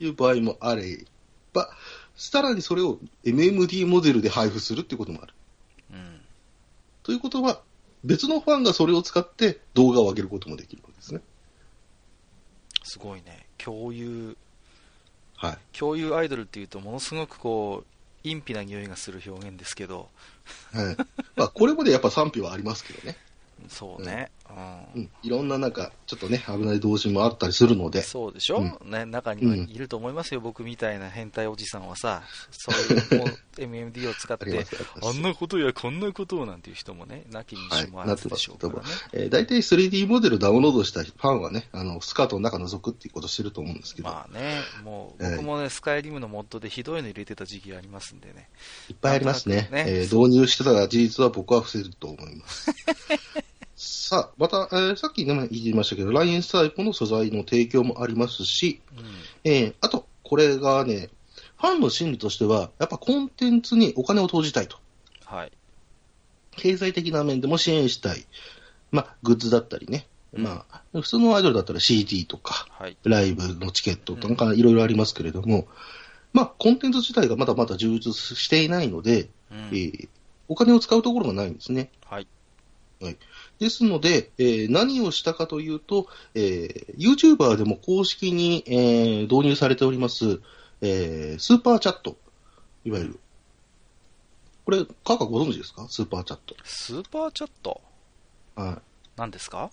[0.00, 1.04] いう場合もあれ
[1.52, 1.70] ば、
[2.16, 5.34] さらにそれを MMD モデルで配布するっていうこともある。
[5.92, 6.20] うん。
[7.02, 7.62] ということは、
[8.04, 11.20] 別のファンがそれを使って動画を上げることもできるわけですね。
[12.84, 13.46] すごいね。
[13.58, 14.36] 共有、
[15.36, 15.58] はい。
[15.76, 20.08] 共有アイドルっていうと、ものすごくこう、陰秘な匂いがする表現ですけど、
[20.72, 20.96] はい。
[21.36, 23.16] まあ、これまでやっぱ賛否はありますけどね。
[23.68, 24.30] そうね。
[24.94, 25.02] うん。
[25.02, 25.10] うん。
[25.22, 28.02] いろんななんか、ちょっとね、危ない同心もあったりするので。
[28.02, 34.66] そうでしょ、うね、中にはいると思いますよ、僕みたいな変態おじさんはさ、 そういうもう MMD を使って
[35.02, 38.88] あんなことやこんなことをなんていう人もね、なきにしもあらずでしょうからね。
[39.12, 48.48] えー、大体 3D モデルダウンロードしたファンはね、あの、スカートの中覗くっていうことしてると思うんですけど、まあね、もうええ僕もね、スカイリムのモッドでひどいの入れてた時期ありますんでね。
[48.88, 49.68] いっぱいありますね。
[49.70, 52.70] ねえー導入してたら事実は僕は伏せると思います。
[53.80, 59.04] さあ、また、えーさっきね、言いましたけど、ラインスタイプの素材の提供もありますし、うん。
[59.44, 61.10] えーあと、これがね、
[61.60, 64.78] ファンの心理としては、やっぱコンテンツにお金を投じたいと。
[65.24, 65.52] はい。
[66.56, 68.26] 経済的な面でも支援したい。
[68.90, 70.08] まあ、グッズだったりね。
[70.32, 72.96] うんまあ、普通のアイドルだったら CD とか、はい。
[73.04, 75.68] ライブのチケットとかいろいろありますけれども、
[76.32, 80.08] まあ、コンテンツ自体がまだまだ充実していないので、うんえー
[80.50, 81.90] お金を使うところがないんですね。
[82.06, 83.16] はい。
[83.58, 90.40] ですので、えー何をしたかというと、えー YouTuber でも公式に、えー導入されております、
[90.80, 92.16] えースーパーチャット、
[92.84, 93.20] いわゆる。
[94.64, 95.86] これ、カッカご存知ですか？
[95.88, 96.54] スーパーチャット。
[96.62, 97.80] スーパーチャット？
[98.54, 98.76] はい。
[99.16, 99.70] 何ですか？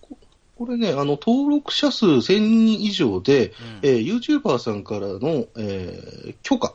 [0.56, 6.74] これね、あの、登録者数1000人以上で、うんえー YouTuber さんからの、えー許可、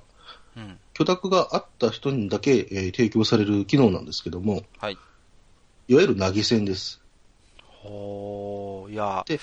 [0.55, 0.77] うん。
[0.93, 4.97] 許諾があった人にだけ、えー提供される機能なんですけども、はい。
[5.87, 7.00] いわゆる投げ銭です。
[7.83, 9.39] ほー、いやで、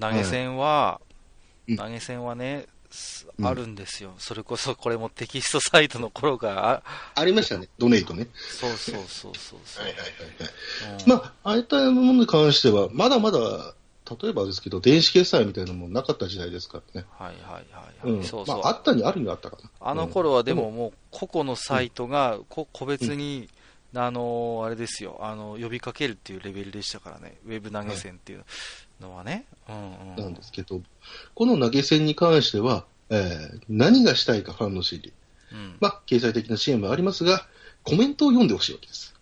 [0.00, 1.00] 投げ銭は、
[1.68, 4.14] うん投げ銭はね、すうんあるんですよ。
[4.18, 6.82] それこそこれもテキストサイトの頃が、
[7.14, 8.26] あありましたね、ドネイトね。
[8.34, 9.84] そうそうそうそうそう。
[9.84, 11.02] はいはい。
[11.02, 13.74] うんまあ、ああいったものに関しては、まだまだ、
[14.20, 17.06] 例えばですけど、電子決済みたいなものなかった時代ですからね。
[17.18, 18.24] はいはいはい。
[18.26, 18.58] そうそう。
[18.58, 19.70] まあ、あったにあるにはあったかな。
[19.80, 23.48] あの頃はでもうんもう個々のサイトがこ個別に、
[23.94, 25.18] あのあれですよ。
[25.20, 28.44] あの呼びかけるっていうレベルでしたからね、ウェブ投げ銭っていう
[29.00, 29.14] の。
[29.16, 30.80] はね、うんうん、なんですけど、
[31.34, 35.12] この投げ銭に関しては、えー何がしたいか、ファンの心理。
[35.52, 35.76] うん。
[35.80, 37.46] まあ、経済的な支援もありますが、
[37.82, 39.14] コメントを読んでほしいわけです。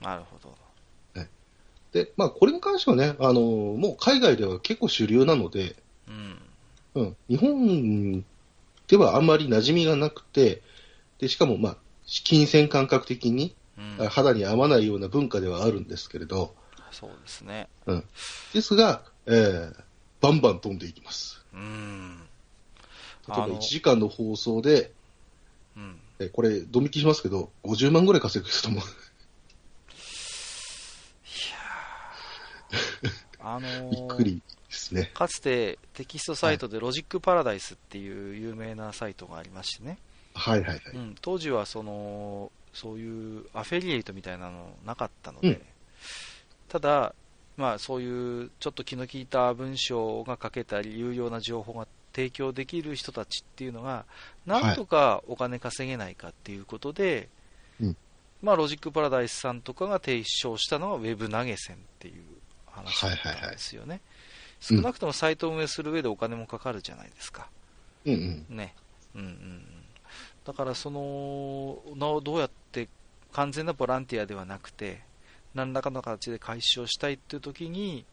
[0.00, 0.52] なるほど、
[1.92, 5.76] で、まあ、これに関してはね、あのもう海外では結構主流なので、
[6.08, 6.38] うん。
[6.94, 8.24] うん、日本
[8.88, 10.62] ではあんまり馴染みがなくて、
[11.18, 13.54] でしかも、まあ、金銭感覚的に
[13.98, 16.54] うん、肌に合わないような文化ではあるんですけれど、
[16.90, 18.04] そうですね、うん、
[18.52, 19.82] ですが、えー
[20.22, 21.44] バンバン飛んでいきます。
[21.52, 22.16] うん、
[23.28, 23.56] 例えばあの。
[23.56, 24.92] 1時間の放送で、
[25.76, 28.82] うん、えこれ、ドミキしますけど、50万ぐらい稼ぐ人も、
[33.40, 35.10] あのー びっくりですね。
[35.12, 39.98] かつてテキストサイトでロジックパラダイスっていう有名なサイトがありましてね、
[40.34, 40.80] はいはいはい。
[40.94, 45.62] うん、当時はそのそういうアフィリエイトみたいなのなかったので、うん。
[46.68, 47.14] ただ、
[47.56, 54.04] まあ、そういうちょっと気の利いた文章が書けたり有用な情報が提供できる人たちっていうのが
[54.46, 57.28] なんとかお金稼げないかっていうことで、
[57.80, 57.96] うん。
[58.40, 62.22] まあ、ロジックパラダイスさんとかが提唱したのはウェブ投げ銭っていう
[62.66, 64.00] 話だったんですよね、はいはい
[64.62, 67.48] 少なくともサイトを運営する上でお金もかかるじゃないですか、
[68.06, 68.56] うんうん。
[68.56, 68.74] ね、
[69.12, 69.64] うんうんうん、
[70.46, 72.61] だからそののどうやって
[73.32, 75.00] 完全なボランティアではなくて
[75.54, 78.04] 何らかの形で開始をしたいっていう時に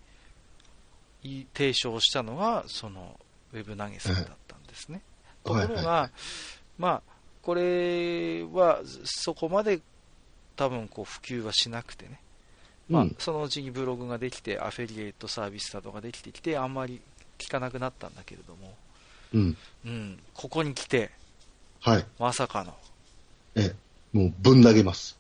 [1.24, 3.20] い提唱したのがその
[3.54, 5.02] ウェブ投げ銭だったんですね。
[5.44, 6.12] ところが、
[6.78, 7.02] まあ
[7.42, 9.82] これはそこまで
[10.56, 12.20] 多分こう普及はしなくてね、
[12.90, 17.02] まあうん、そのうちにブログができてアフィリエイトサービスなどができてきてあんまり
[17.38, 18.76] 聞かなくなったんだけれども、
[19.34, 19.58] うん。
[19.86, 21.12] うん、ここに来て
[21.82, 22.06] はい。
[22.20, 22.76] まさかの。
[23.56, 23.74] え、
[24.14, 25.18] もうぶん投げます。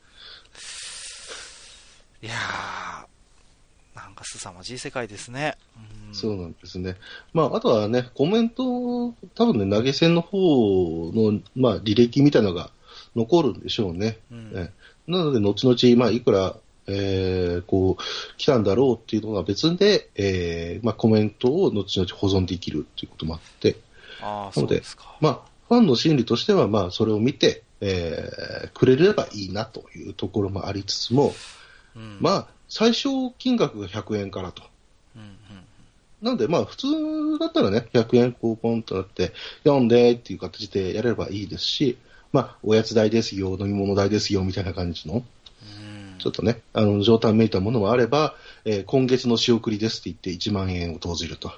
[2.22, 5.56] いやーなんか凄まじい世界ですね、
[6.08, 6.96] うん、そうなんですね。
[7.34, 12.72] まあ、あとはね、コメント、多分ね、投げ銭の方の、まあ、履歴みたいなのが
[13.16, 14.18] 残るんでしょうね。
[14.32, 14.72] うんえ
[15.10, 16.56] なので、後々、まあ、いくら、
[16.88, 23.78] えー、こう、来たんだろうっていうのが別で、えー、まあ、コメントを後々保存できるっていうこともあって、
[24.22, 31.34] ああそうですか、まあ、ファンの心理としては、まあ、それを見て、えー、くれればいいなというところもありつつも、
[31.96, 34.64] うんまあ、最小金額が100円からと。
[35.16, 35.40] うんうん
[36.22, 39.32] なんで、まあ、普通だったらね、100円こうポンとなって、
[39.64, 41.98] 読んでっていう形でやれればいいですし、
[42.34, 45.24] まあ、おやつ代ですよ、飲み物代ですよ、みたいな感じの、うん
[46.20, 51.54] ちょっとね、あの、上端めいたものもあれば、えー今月の仕送りですって言って1万円を投じると。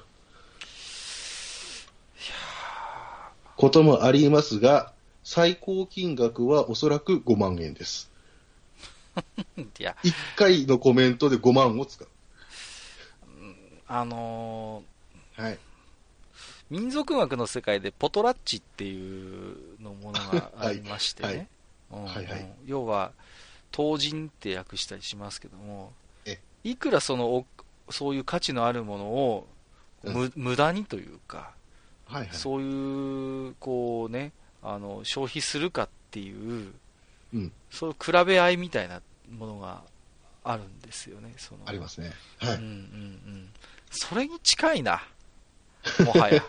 [3.58, 4.92] こともありますが、
[5.24, 8.12] 最高金額はおそらく5万円です。
[9.58, 12.08] いや、1回のコメントで5万を使う。
[13.88, 14.84] あの
[15.36, 15.54] はい。
[15.54, 15.58] ー
[16.72, 21.50] 民族学の世界でポトラッチっていうのものが ありましてね。
[22.66, 23.12] 要は、
[23.72, 25.92] 当人って訳したりしますけども
[26.26, 27.46] え、いくらその、お
[27.90, 29.48] そういう価値のあるものを、
[30.04, 31.54] む無駄にというか、
[32.06, 32.30] はいはい。
[32.32, 34.32] そういう、こうね、
[34.64, 36.74] あの、消費するかっていう、
[37.34, 37.52] うん。
[37.70, 39.82] そういう比べ合いみたいなものが
[40.44, 41.34] あるんですよね。
[41.38, 42.12] そのありますね。
[42.38, 42.56] はい。
[42.56, 43.50] うんうんうん。
[43.90, 45.04] それに近いな。
[46.06, 46.44] もはや。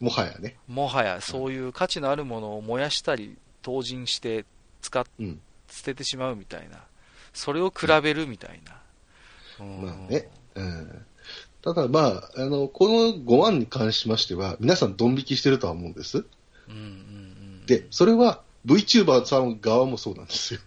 [0.00, 0.56] もはやね。
[0.66, 4.44] もはや、そういう価値のあるものを燃やしたり、投人して、
[4.82, 5.40] 使っ、うん。
[5.68, 6.84] 捨ててしまうみたいな。
[7.32, 8.80] それを比べるみたいな。
[9.60, 10.28] うんまあね。
[10.54, 11.06] うん。
[11.62, 16.24] ただまあ、あの、この5万に関しましては、皆さんドン引きしてるとは思うんです。
[16.68, 16.84] うんうんう
[17.62, 17.66] ん。
[17.66, 20.60] で、それは VTuber さん側もそうなんですよ。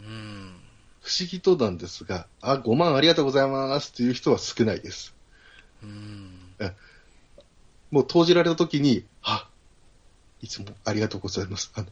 [0.00, 0.56] うん。
[1.02, 5.14] 不思議となんですが、あ、5万ありがとうございますっていう人は少ないです。
[5.82, 6.44] うん。
[7.90, 9.48] もう投じられた時に、あ、
[10.42, 11.70] いつもありがとうございます。
[11.76, 11.86] あの、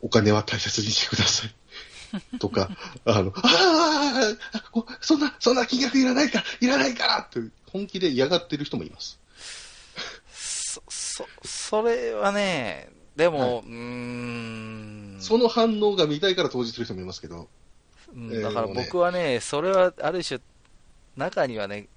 [0.00, 1.54] お金は大切にしてください。
[2.40, 2.68] とか、
[3.04, 9.20] あの、ああ、こそんな、そんな金額いらないから、いらないからって本気で嫌がってる人もいます。
[10.76, 15.16] そ、そ、それはね、でも、はいうーん。
[15.20, 17.48] その反応が見たいから投じてる人もいますけど、
[18.08, 20.40] えーうんだからもうね僕はね、それはある種、
[21.16, 21.88] 中にはね、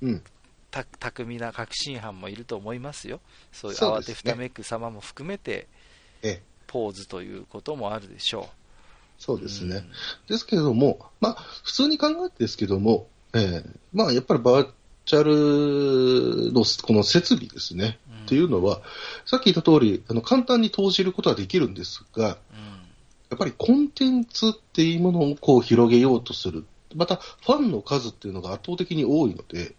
[0.00, 0.22] うん。
[0.70, 3.20] た巧みな確信犯もいると思いますよ。
[3.52, 5.68] そういう慌てふためく様も含めて、
[6.22, 8.62] ええ、ポーズということもあるでしょう。
[9.18, 9.84] そうですね。
[10.28, 14.68] ですけれども、まあ、普通に考えてですけども、えーまあ、やっぱりバー
[15.04, 18.80] チャルのこの設備ですね、うんっていうのは、
[19.26, 22.30] さっき言った通り、あの、簡単に投じることはできるんですが、うん。
[22.30, 22.36] や
[23.34, 26.64] っぱりコンテンツっていうものをこう広げようとする。
[26.94, 29.74] また、ファンの数っていうのが圧倒的に多いので、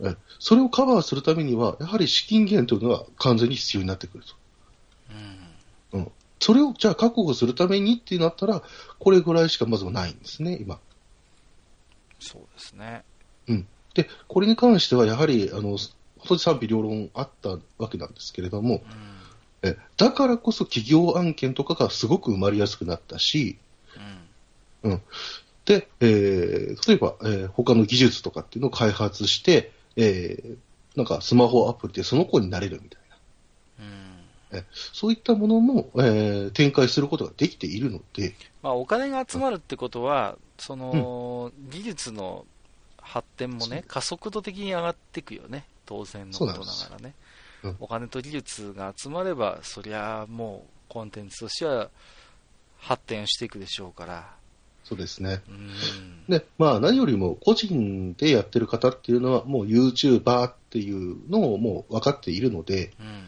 [0.00, 0.08] うん。
[0.08, 4.34] えそれをカバーするためには、やはり資金源というのは完全に必要になってくると。
[5.92, 6.00] うん。
[6.00, 6.12] うん。
[6.38, 8.62] それをじゃあ確保するためにってなったら、
[8.98, 10.78] これぐらいしかまずはないんですね、今。
[12.20, 13.04] そうですね。
[13.96, 15.78] で、これに関してはやはり、あの、
[16.18, 18.82] 本当に賛否両論あったわけなんですけれども、
[19.62, 19.70] うん。
[19.70, 23.56] えだからこそ企業案件とかがすごく生まれやすくなったし、
[24.82, 25.02] うん。
[25.64, 30.56] で、えー例えば、えー他の技術とかっていうのを開発して、えー
[30.94, 33.00] なんかスマホアプリでその子になれるみたい
[34.52, 34.64] な、うん。
[34.72, 42.46] そういったものも、えー展開することができているので、まあ、お金が集まるってことは、その、技術の
[43.06, 45.64] 発展もね、加速度的に上がっていくよね。
[45.86, 46.62] 当然のことなが
[46.94, 47.14] らね。
[47.62, 51.88] うんお金と技術が集まれば、そりゃもうコンテンツとしては
[52.78, 54.30] 発展していくでしょうから。
[54.84, 55.40] そうですね。
[55.48, 55.70] うん。
[56.28, 63.26] で、まあ何よりも個人でやってる方っていうのはもう YouTuber っていうのをもう分かっているので、うん。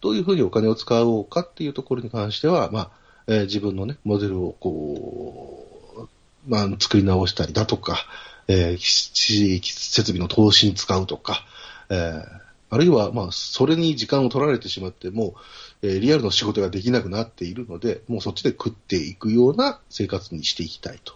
[0.00, 2.90] どういうふうにお金を使おうかっていうところに関しては、まあ、
[3.26, 6.08] えー自分のね、モデルをこう、
[6.48, 8.06] まあ、作り直したりだとか、
[8.50, 11.44] えー設備の投資に使うとか、
[11.88, 15.34] えーあるいは、まあ、それに時間を取られてしまって、も
[15.82, 21.14] う、えーリアルの仕事ができなくなっているので、もうそっちで食っていくような生活にしていきたいと。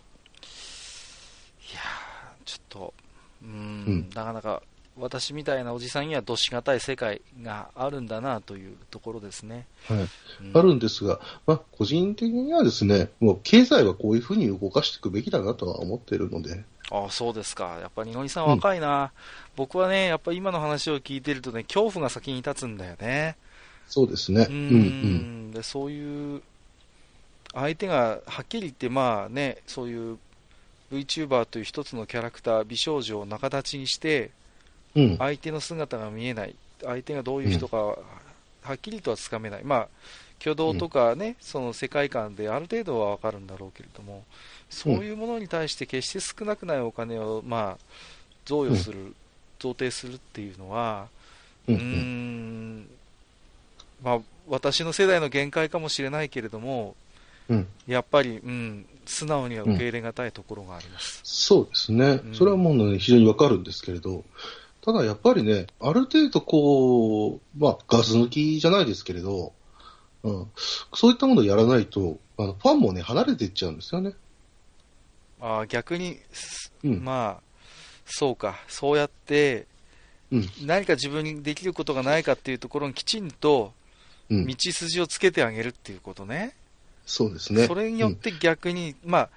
[1.71, 2.95] いやーちょっと、
[3.43, 3.57] うーん、う
[3.91, 4.63] んなかなか
[4.97, 9.67] 私みたいなおじさんにはどしがたい世界があるんだなというところですね。
[9.89, 9.99] はい。
[9.99, 10.09] うん
[10.55, 17.79] あるんですが、まあ、個人的にはですね、もう経済はこういうふうに動かしていくべきだなとは思っているので、あそうですか。
[17.81, 19.13] やっぱり、のりさん若いな、
[19.57, 23.37] 僕はね、やっぱり今の話を聞いてるとね、恐怖が先に立つんだよね。
[23.87, 24.47] そうですね。
[24.49, 25.51] ううんんうん。
[25.53, 26.43] で、そういう、
[27.53, 30.19] 相手が、はっきり言って、まあね、そういう
[30.93, 34.31] VTuber という一つのキャラクター、美少女を仲立ちにして、
[34.95, 35.19] うん。
[35.19, 37.97] 相手の姿が見えない、相手がどういう人か
[38.65, 39.65] は、はっきりとはつかめない。
[39.65, 39.89] まあ、
[40.41, 44.25] 挙動とかね、その世界観である程度はわかるんだろうけれども、
[44.69, 47.85] そういうものに対して決して少なくないお金を、まあ、
[48.45, 49.15] 贈与する、
[49.59, 51.09] 贈呈するっていうのは、
[51.67, 52.87] うんうんん、
[54.03, 56.95] まあ、私の世代の限界かもしれないけれども、
[57.49, 57.67] うん。
[57.87, 61.21] やっぱり、うん、素直には受け入れがたいところがあります。
[61.25, 62.31] そうですねう。
[62.31, 64.25] んそれはもうね、非常にわかるんですけれど、
[64.85, 69.55] ただやっぱりね、ある程度こう、まあ、ガス抜きじゃないですけれど、
[70.23, 70.47] うん、
[70.93, 74.13] そういったものをやらないと、あのファンもね、離れていっちゃうんですよね。
[75.41, 77.43] あー逆に、すうんまあ、
[78.05, 79.67] そうか、そうやって、
[80.31, 83.73] うん何か自分にできることがないかっていうところにきちんと
[84.29, 86.55] うん道筋をつけてあげるっていうことね。
[87.07, 87.67] そうですね。
[87.67, 89.31] それによって逆に、まあ、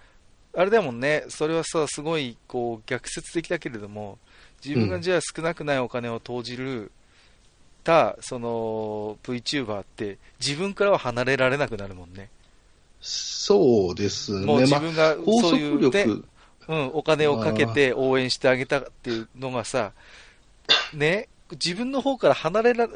[0.58, 4.18] あれだもんね、それはさ、すごいこう逆説的だけれども、
[4.64, 6.92] 自分がじゃあ少なくないお金を投じる
[7.88, 12.30] た、その VTuber って、自分からは離れられなくなるもんね。
[13.00, 14.46] そうですね。
[14.46, 16.24] もう自まあ、分がそういう、ね力、
[16.68, 19.94] うん、お金をかけて応援してあげたっていうのがさ、
[20.94, 22.90] ね、自分の方から離れら、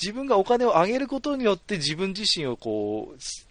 [0.00, 3.46] 自分がお金をあげることによって自分自身をこう、す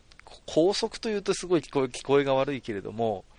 [0.47, 3.37] 拘束というとすごい聞こえ聞こえが悪いけれども、うん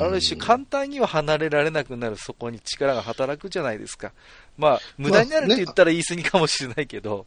[0.00, 4.12] ある種簡単には離れられなくなるそこに力が働くじゃないですか。
[4.56, 7.26] まあ、無駄になるって言ったら言い過ぎかもしれないけど、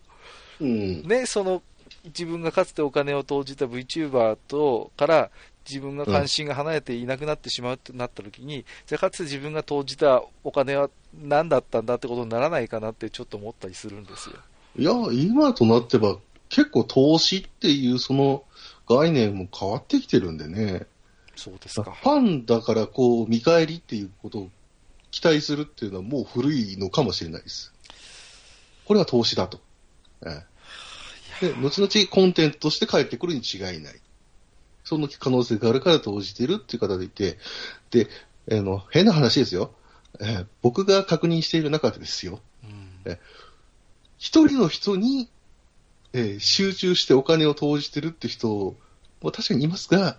[0.60, 1.62] うん、ね、その、
[2.06, 5.32] 自分がかつてお金を投じた VTuber と、から、
[5.70, 14.36] 自分が関心が離れていなくなってしまうとなった時に、じゃあかつて自分が投じたお金は何だったんだってことにならないかなってちょっと思ったりするんですよ。
[14.78, 16.18] いや、今となっては、
[16.50, 18.44] 結構投資っていうその
[18.88, 20.88] 概念も変わってきてるんでね。
[21.40, 21.92] そうですか。
[21.92, 24.50] ファンだからこう、見返りっていうことを
[25.10, 27.74] 期待するっていうのはもう古いのかもしれないです。
[28.86, 29.62] これは投資だと。
[30.26, 30.44] え
[31.42, 34.02] え、で、後々コンテンツとして返ってくるに違いない。
[34.84, 37.38] その可能性があるから投じてるっていう方でいて、
[37.92, 38.08] で、
[38.52, 39.72] あの、変な話ですよ。
[40.20, 42.42] えー僕が確認している中でですよ。
[42.64, 43.18] うん
[44.18, 45.30] 一人の人に、
[46.12, 48.76] えー集中してお金を投じてるって人
[49.22, 50.18] も確かにいますが、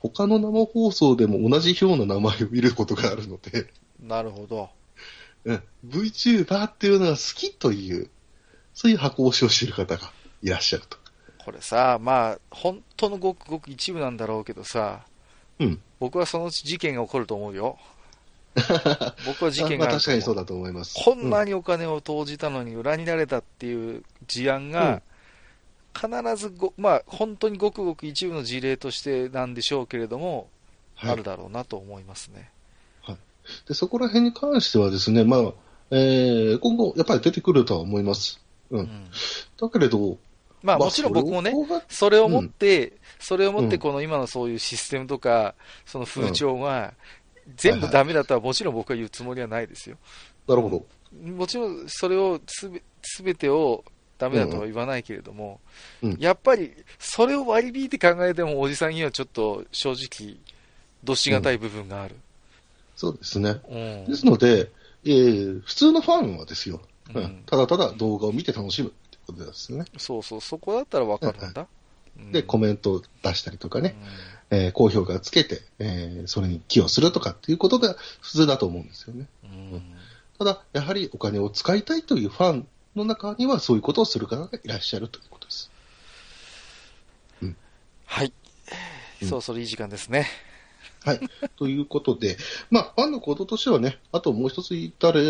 [0.00, 3.66] 他の生放送でも同じような名前を見ることがあるので、
[4.02, 4.70] なるほど。
[5.44, 8.08] うん VTuber っていうのが好きという、
[8.74, 10.98] そういう箱推しをしている方がいらっしゃると。
[11.44, 15.00] これさ、まあ、本当のごくごく一部なんだろうけどさ、
[15.58, 15.80] うん。
[15.98, 17.78] 僕はそのうち事件が起こると思うよ。
[19.26, 20.94] 僕は事件まあがあると思う確かにそうだと思います。
[21.02, 25.02] こんなにお金を投じたのに裏切られたっていう事案が、
[25.94, 30.48] 必ずご、まあ、本当にごくごく一部の事例としてなんでしょうけれども、
[30.94, 32.50] はいあるだろうなと思いますね。
[33.66, 35.52] でそこら辺に関してはですね、まあ、
[35.90, 38.40] えー今後やっぱり出てくるとは思います。
[38.70, 38.78] う。
[38.78, 39.10] うんん
[39.58, 40.18] だけれど、
[40.62, 45.54] まあ、まあもちろん僕もね、それをそれをもって、それをもって、うんこの今のそういうシステムとか、
[45.86, 46.94] その風潮が、
[47.56, 49.96] 全部ダメだとはもちろん僕は言うつもりはないですよ。
[50.46, 50.86] なるほど。
[51.28, 53.84] もちろんそれをすべ、すべてを
[54.20, 55.60] ダメだとは言わないけれども、
[56.02, 60.36] うんやっぱりそれを割り引いて考えてもおじさんにはちょっと正直、
[61.02, 62.14] どしがたい部分がある。
[62.96, 63.60] そうですね。
[63.70, 64.04] うん。
[64.04, 64.70] ですので、
[65.04, 66.82] えー普通のファンはですよ、
[67.14, 69.86] うんうんただただ動画を見て楽しむってことですね。
[69.96, 71.66] そうそう、そこだったらわかるんだ。
[72.18, 73.96] うんで、コメントを出したりとかね、
[74.50, 79.26] うえー高評価つけて、えーそれに寄与するとかっていうことが普通だと思うんですよね。
[79.44, 79.82] んうん
[80.38, 82.66] ただ、やはりお金を使いたいというファン
[82.96, 85.70] の中にはそういうことをする方がいらっしゃるということです。
[88.04, 88.32] はい。
[89.22, 90.26] うんそろそろいい時間ですね。
[91.04, 91.20] はい。
[91.56, 92.36] ということで、
[92.70, 95.24] まあ、ファンの行動としてはね、あともう一つ言ったら、え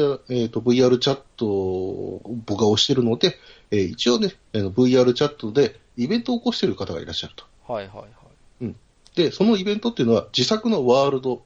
[0.44, 3.36] ーと、VR チャットを僕が押してるので、
[3.70, 7.44] えー一応ね、あの VR チャットでイベントを起こしている方がいらっしゃると。
[7.70, 8.74] はいはいはい。
[9.14, 11.44] で、そのイベントっていうのは自作のワールド、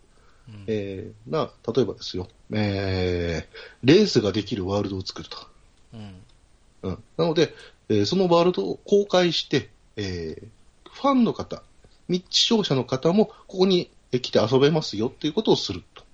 [0.48, 5.53] うんえーな、例えばですよ、えーレースができるワールドを作ると。
[5.94, 7.54] うんうん、なので、
[7.88, 10.48] えーそのワールドを公開して、えー
[10.90, 11.62] ファンの方、
[12.08, 16.04] 密視聴者の方もここにえー来て遊べますよっていうことをすると。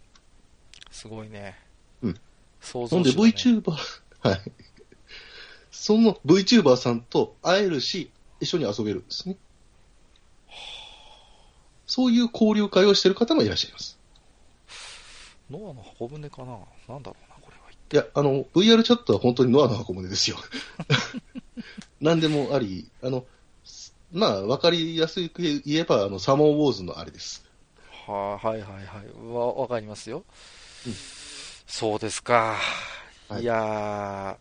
[0.91, 1.59] すごいね。
[2.03, 2.21] うん
[2.61, 3.77] 想なので像しようね VTuber、
[4.29, 4.41] はい。
[5.71, 8.11] その VTuber さんと会えるし、
[8.41, 9.37] 一緒に遊べるんですね。
[11.87, 13.99] そういう交流会をしている方もいらっしゃいます。
[15.51, 16.59] ノアの箱舟かな
[16.89, 17.30] なんだろう。
[17.93, 20.37] いや、あの、VR チャットは本当にノアの箱舟ですよ。
[22.01, 23.25] 何でもあり、あの、
[24.13, 27.45] まあ、わかりやすく言えば、あの、サモンウォーズのあれです。
[28.07, 29.33] はあ、はいはいはい。
[29.33, 30.25] わ、わかりますよ。
[30.87, 30.95] うん
[31.71, 32.57] そうですか。
[33.29, 34.37] はいい、や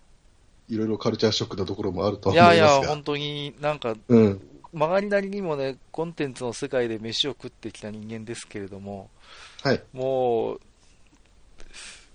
[0.68, 2.88] いろいろカルチャーショックなところもあるとー、はい思いやいや、ますが。
[2.88, 4.42] 本当になんか、うん。
[4.74, 9.12] 曲がりなりにもね、コンテンツの世界で飯を食ってきた人間ですけれども、
[9.62, 9.84] はい。
[9.94, 10.62] もう、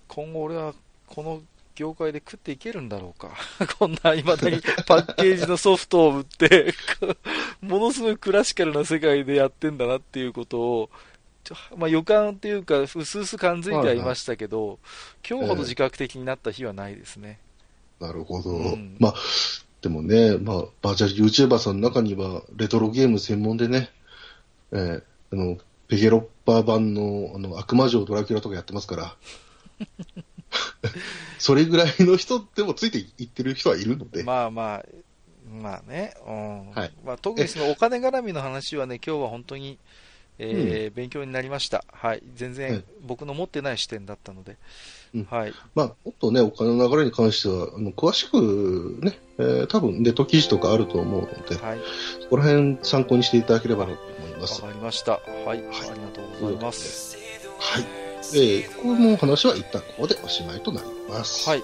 [0.08, 0.74] 今後俺は、
[1.14, 1.42] この
[1.74, 3.32] 業界で食っていけるんだろうか。
[3.78, 6.74] こんな未だにパッケージのソフトを売って、
[7.60, 10.90] ものすごいクラシカルな世界でやってんだなっていうことを、
[11.76, 14.78] まあ、予感っていうか、うすうす感づいてはいましたけど、
[15.28, 17.38] 今日ほど自覚的になった日はないですね。
[18.00, 18.50] なるほど。
[18.50, 19.14] うんまあ、
[19.82, 23.90] でもね、まあ、バーチャル YouTuber さんの中には、レトロゲーム専門でね、
[24.72, 25.02] えー
[25.32, 25.58] あの、
[25.88, 29.16] ペゲロッパー版のあの悪魔城ドラキュラとかやってますから、
[31.38, 34.84] それぐらいの人でもついていってる人はいるので、まあまあ、
[35.60, 39.78] まあね、うんはいまあ、特にそのお金絡みの話はね、今日は本当に、
[40.38, 41.84] えー勉強になりました。
[41.92, 42.22] はい。
[42.34, 44.56] 全は然い僕の持ってない視点だったので。
[45.14, 45.54] うんはい。
[45.76, 51.78] まあ、もっとね、お金の流れに関しては、あの詳しくね、えー多分ネット記事とかあると思うので、はい。
[52.22, 54.60] そこら辺参考にしていただければなと思いまわす。
[54.60, 55.12] かりました。
[55.12, 55.20] はい。
[55.48, 55.72] ありが
[56.12, 57.16] とうございます。
[57.58, 58.03] はい。
[58.32, 61.48] えー、この話は一旦ここでおしまいとなります。
[61.48, 61.62] はい。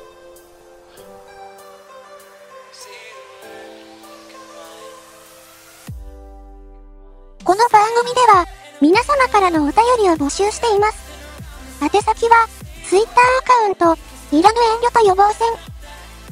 [7.43, 8.47] この番組では、
[8.81, 11.11] 皆様からのお便りを募集しています。
[11.83, 12.47] 宛先は、
[12.89, 13.97] Twitter アカウント、
[14.37, 15.49] いらぬ遠慮と予防線、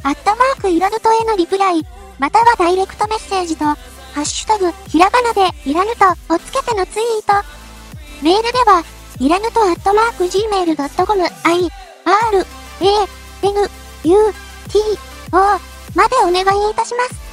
[0.05, 1.85] アットマークいらぬとへのリプライ、
[2.19, 3.77] またはダイレクトメッセージと、ハ
[4.19, 7.49] ッシュタグ、ひらがなで、いらぬと、をつけてのツイート。
[8.23, 8.85] メールでは、
[9.21, 12.87] いらぬとアットマーク gmail.com、i, r, a,
[13.43, 13.61] n,
[14.05, 14.33] u,
[14.69, 14.79] t,
[15.33, 15.61] o
[15.95, 17.28] までお願いいたします。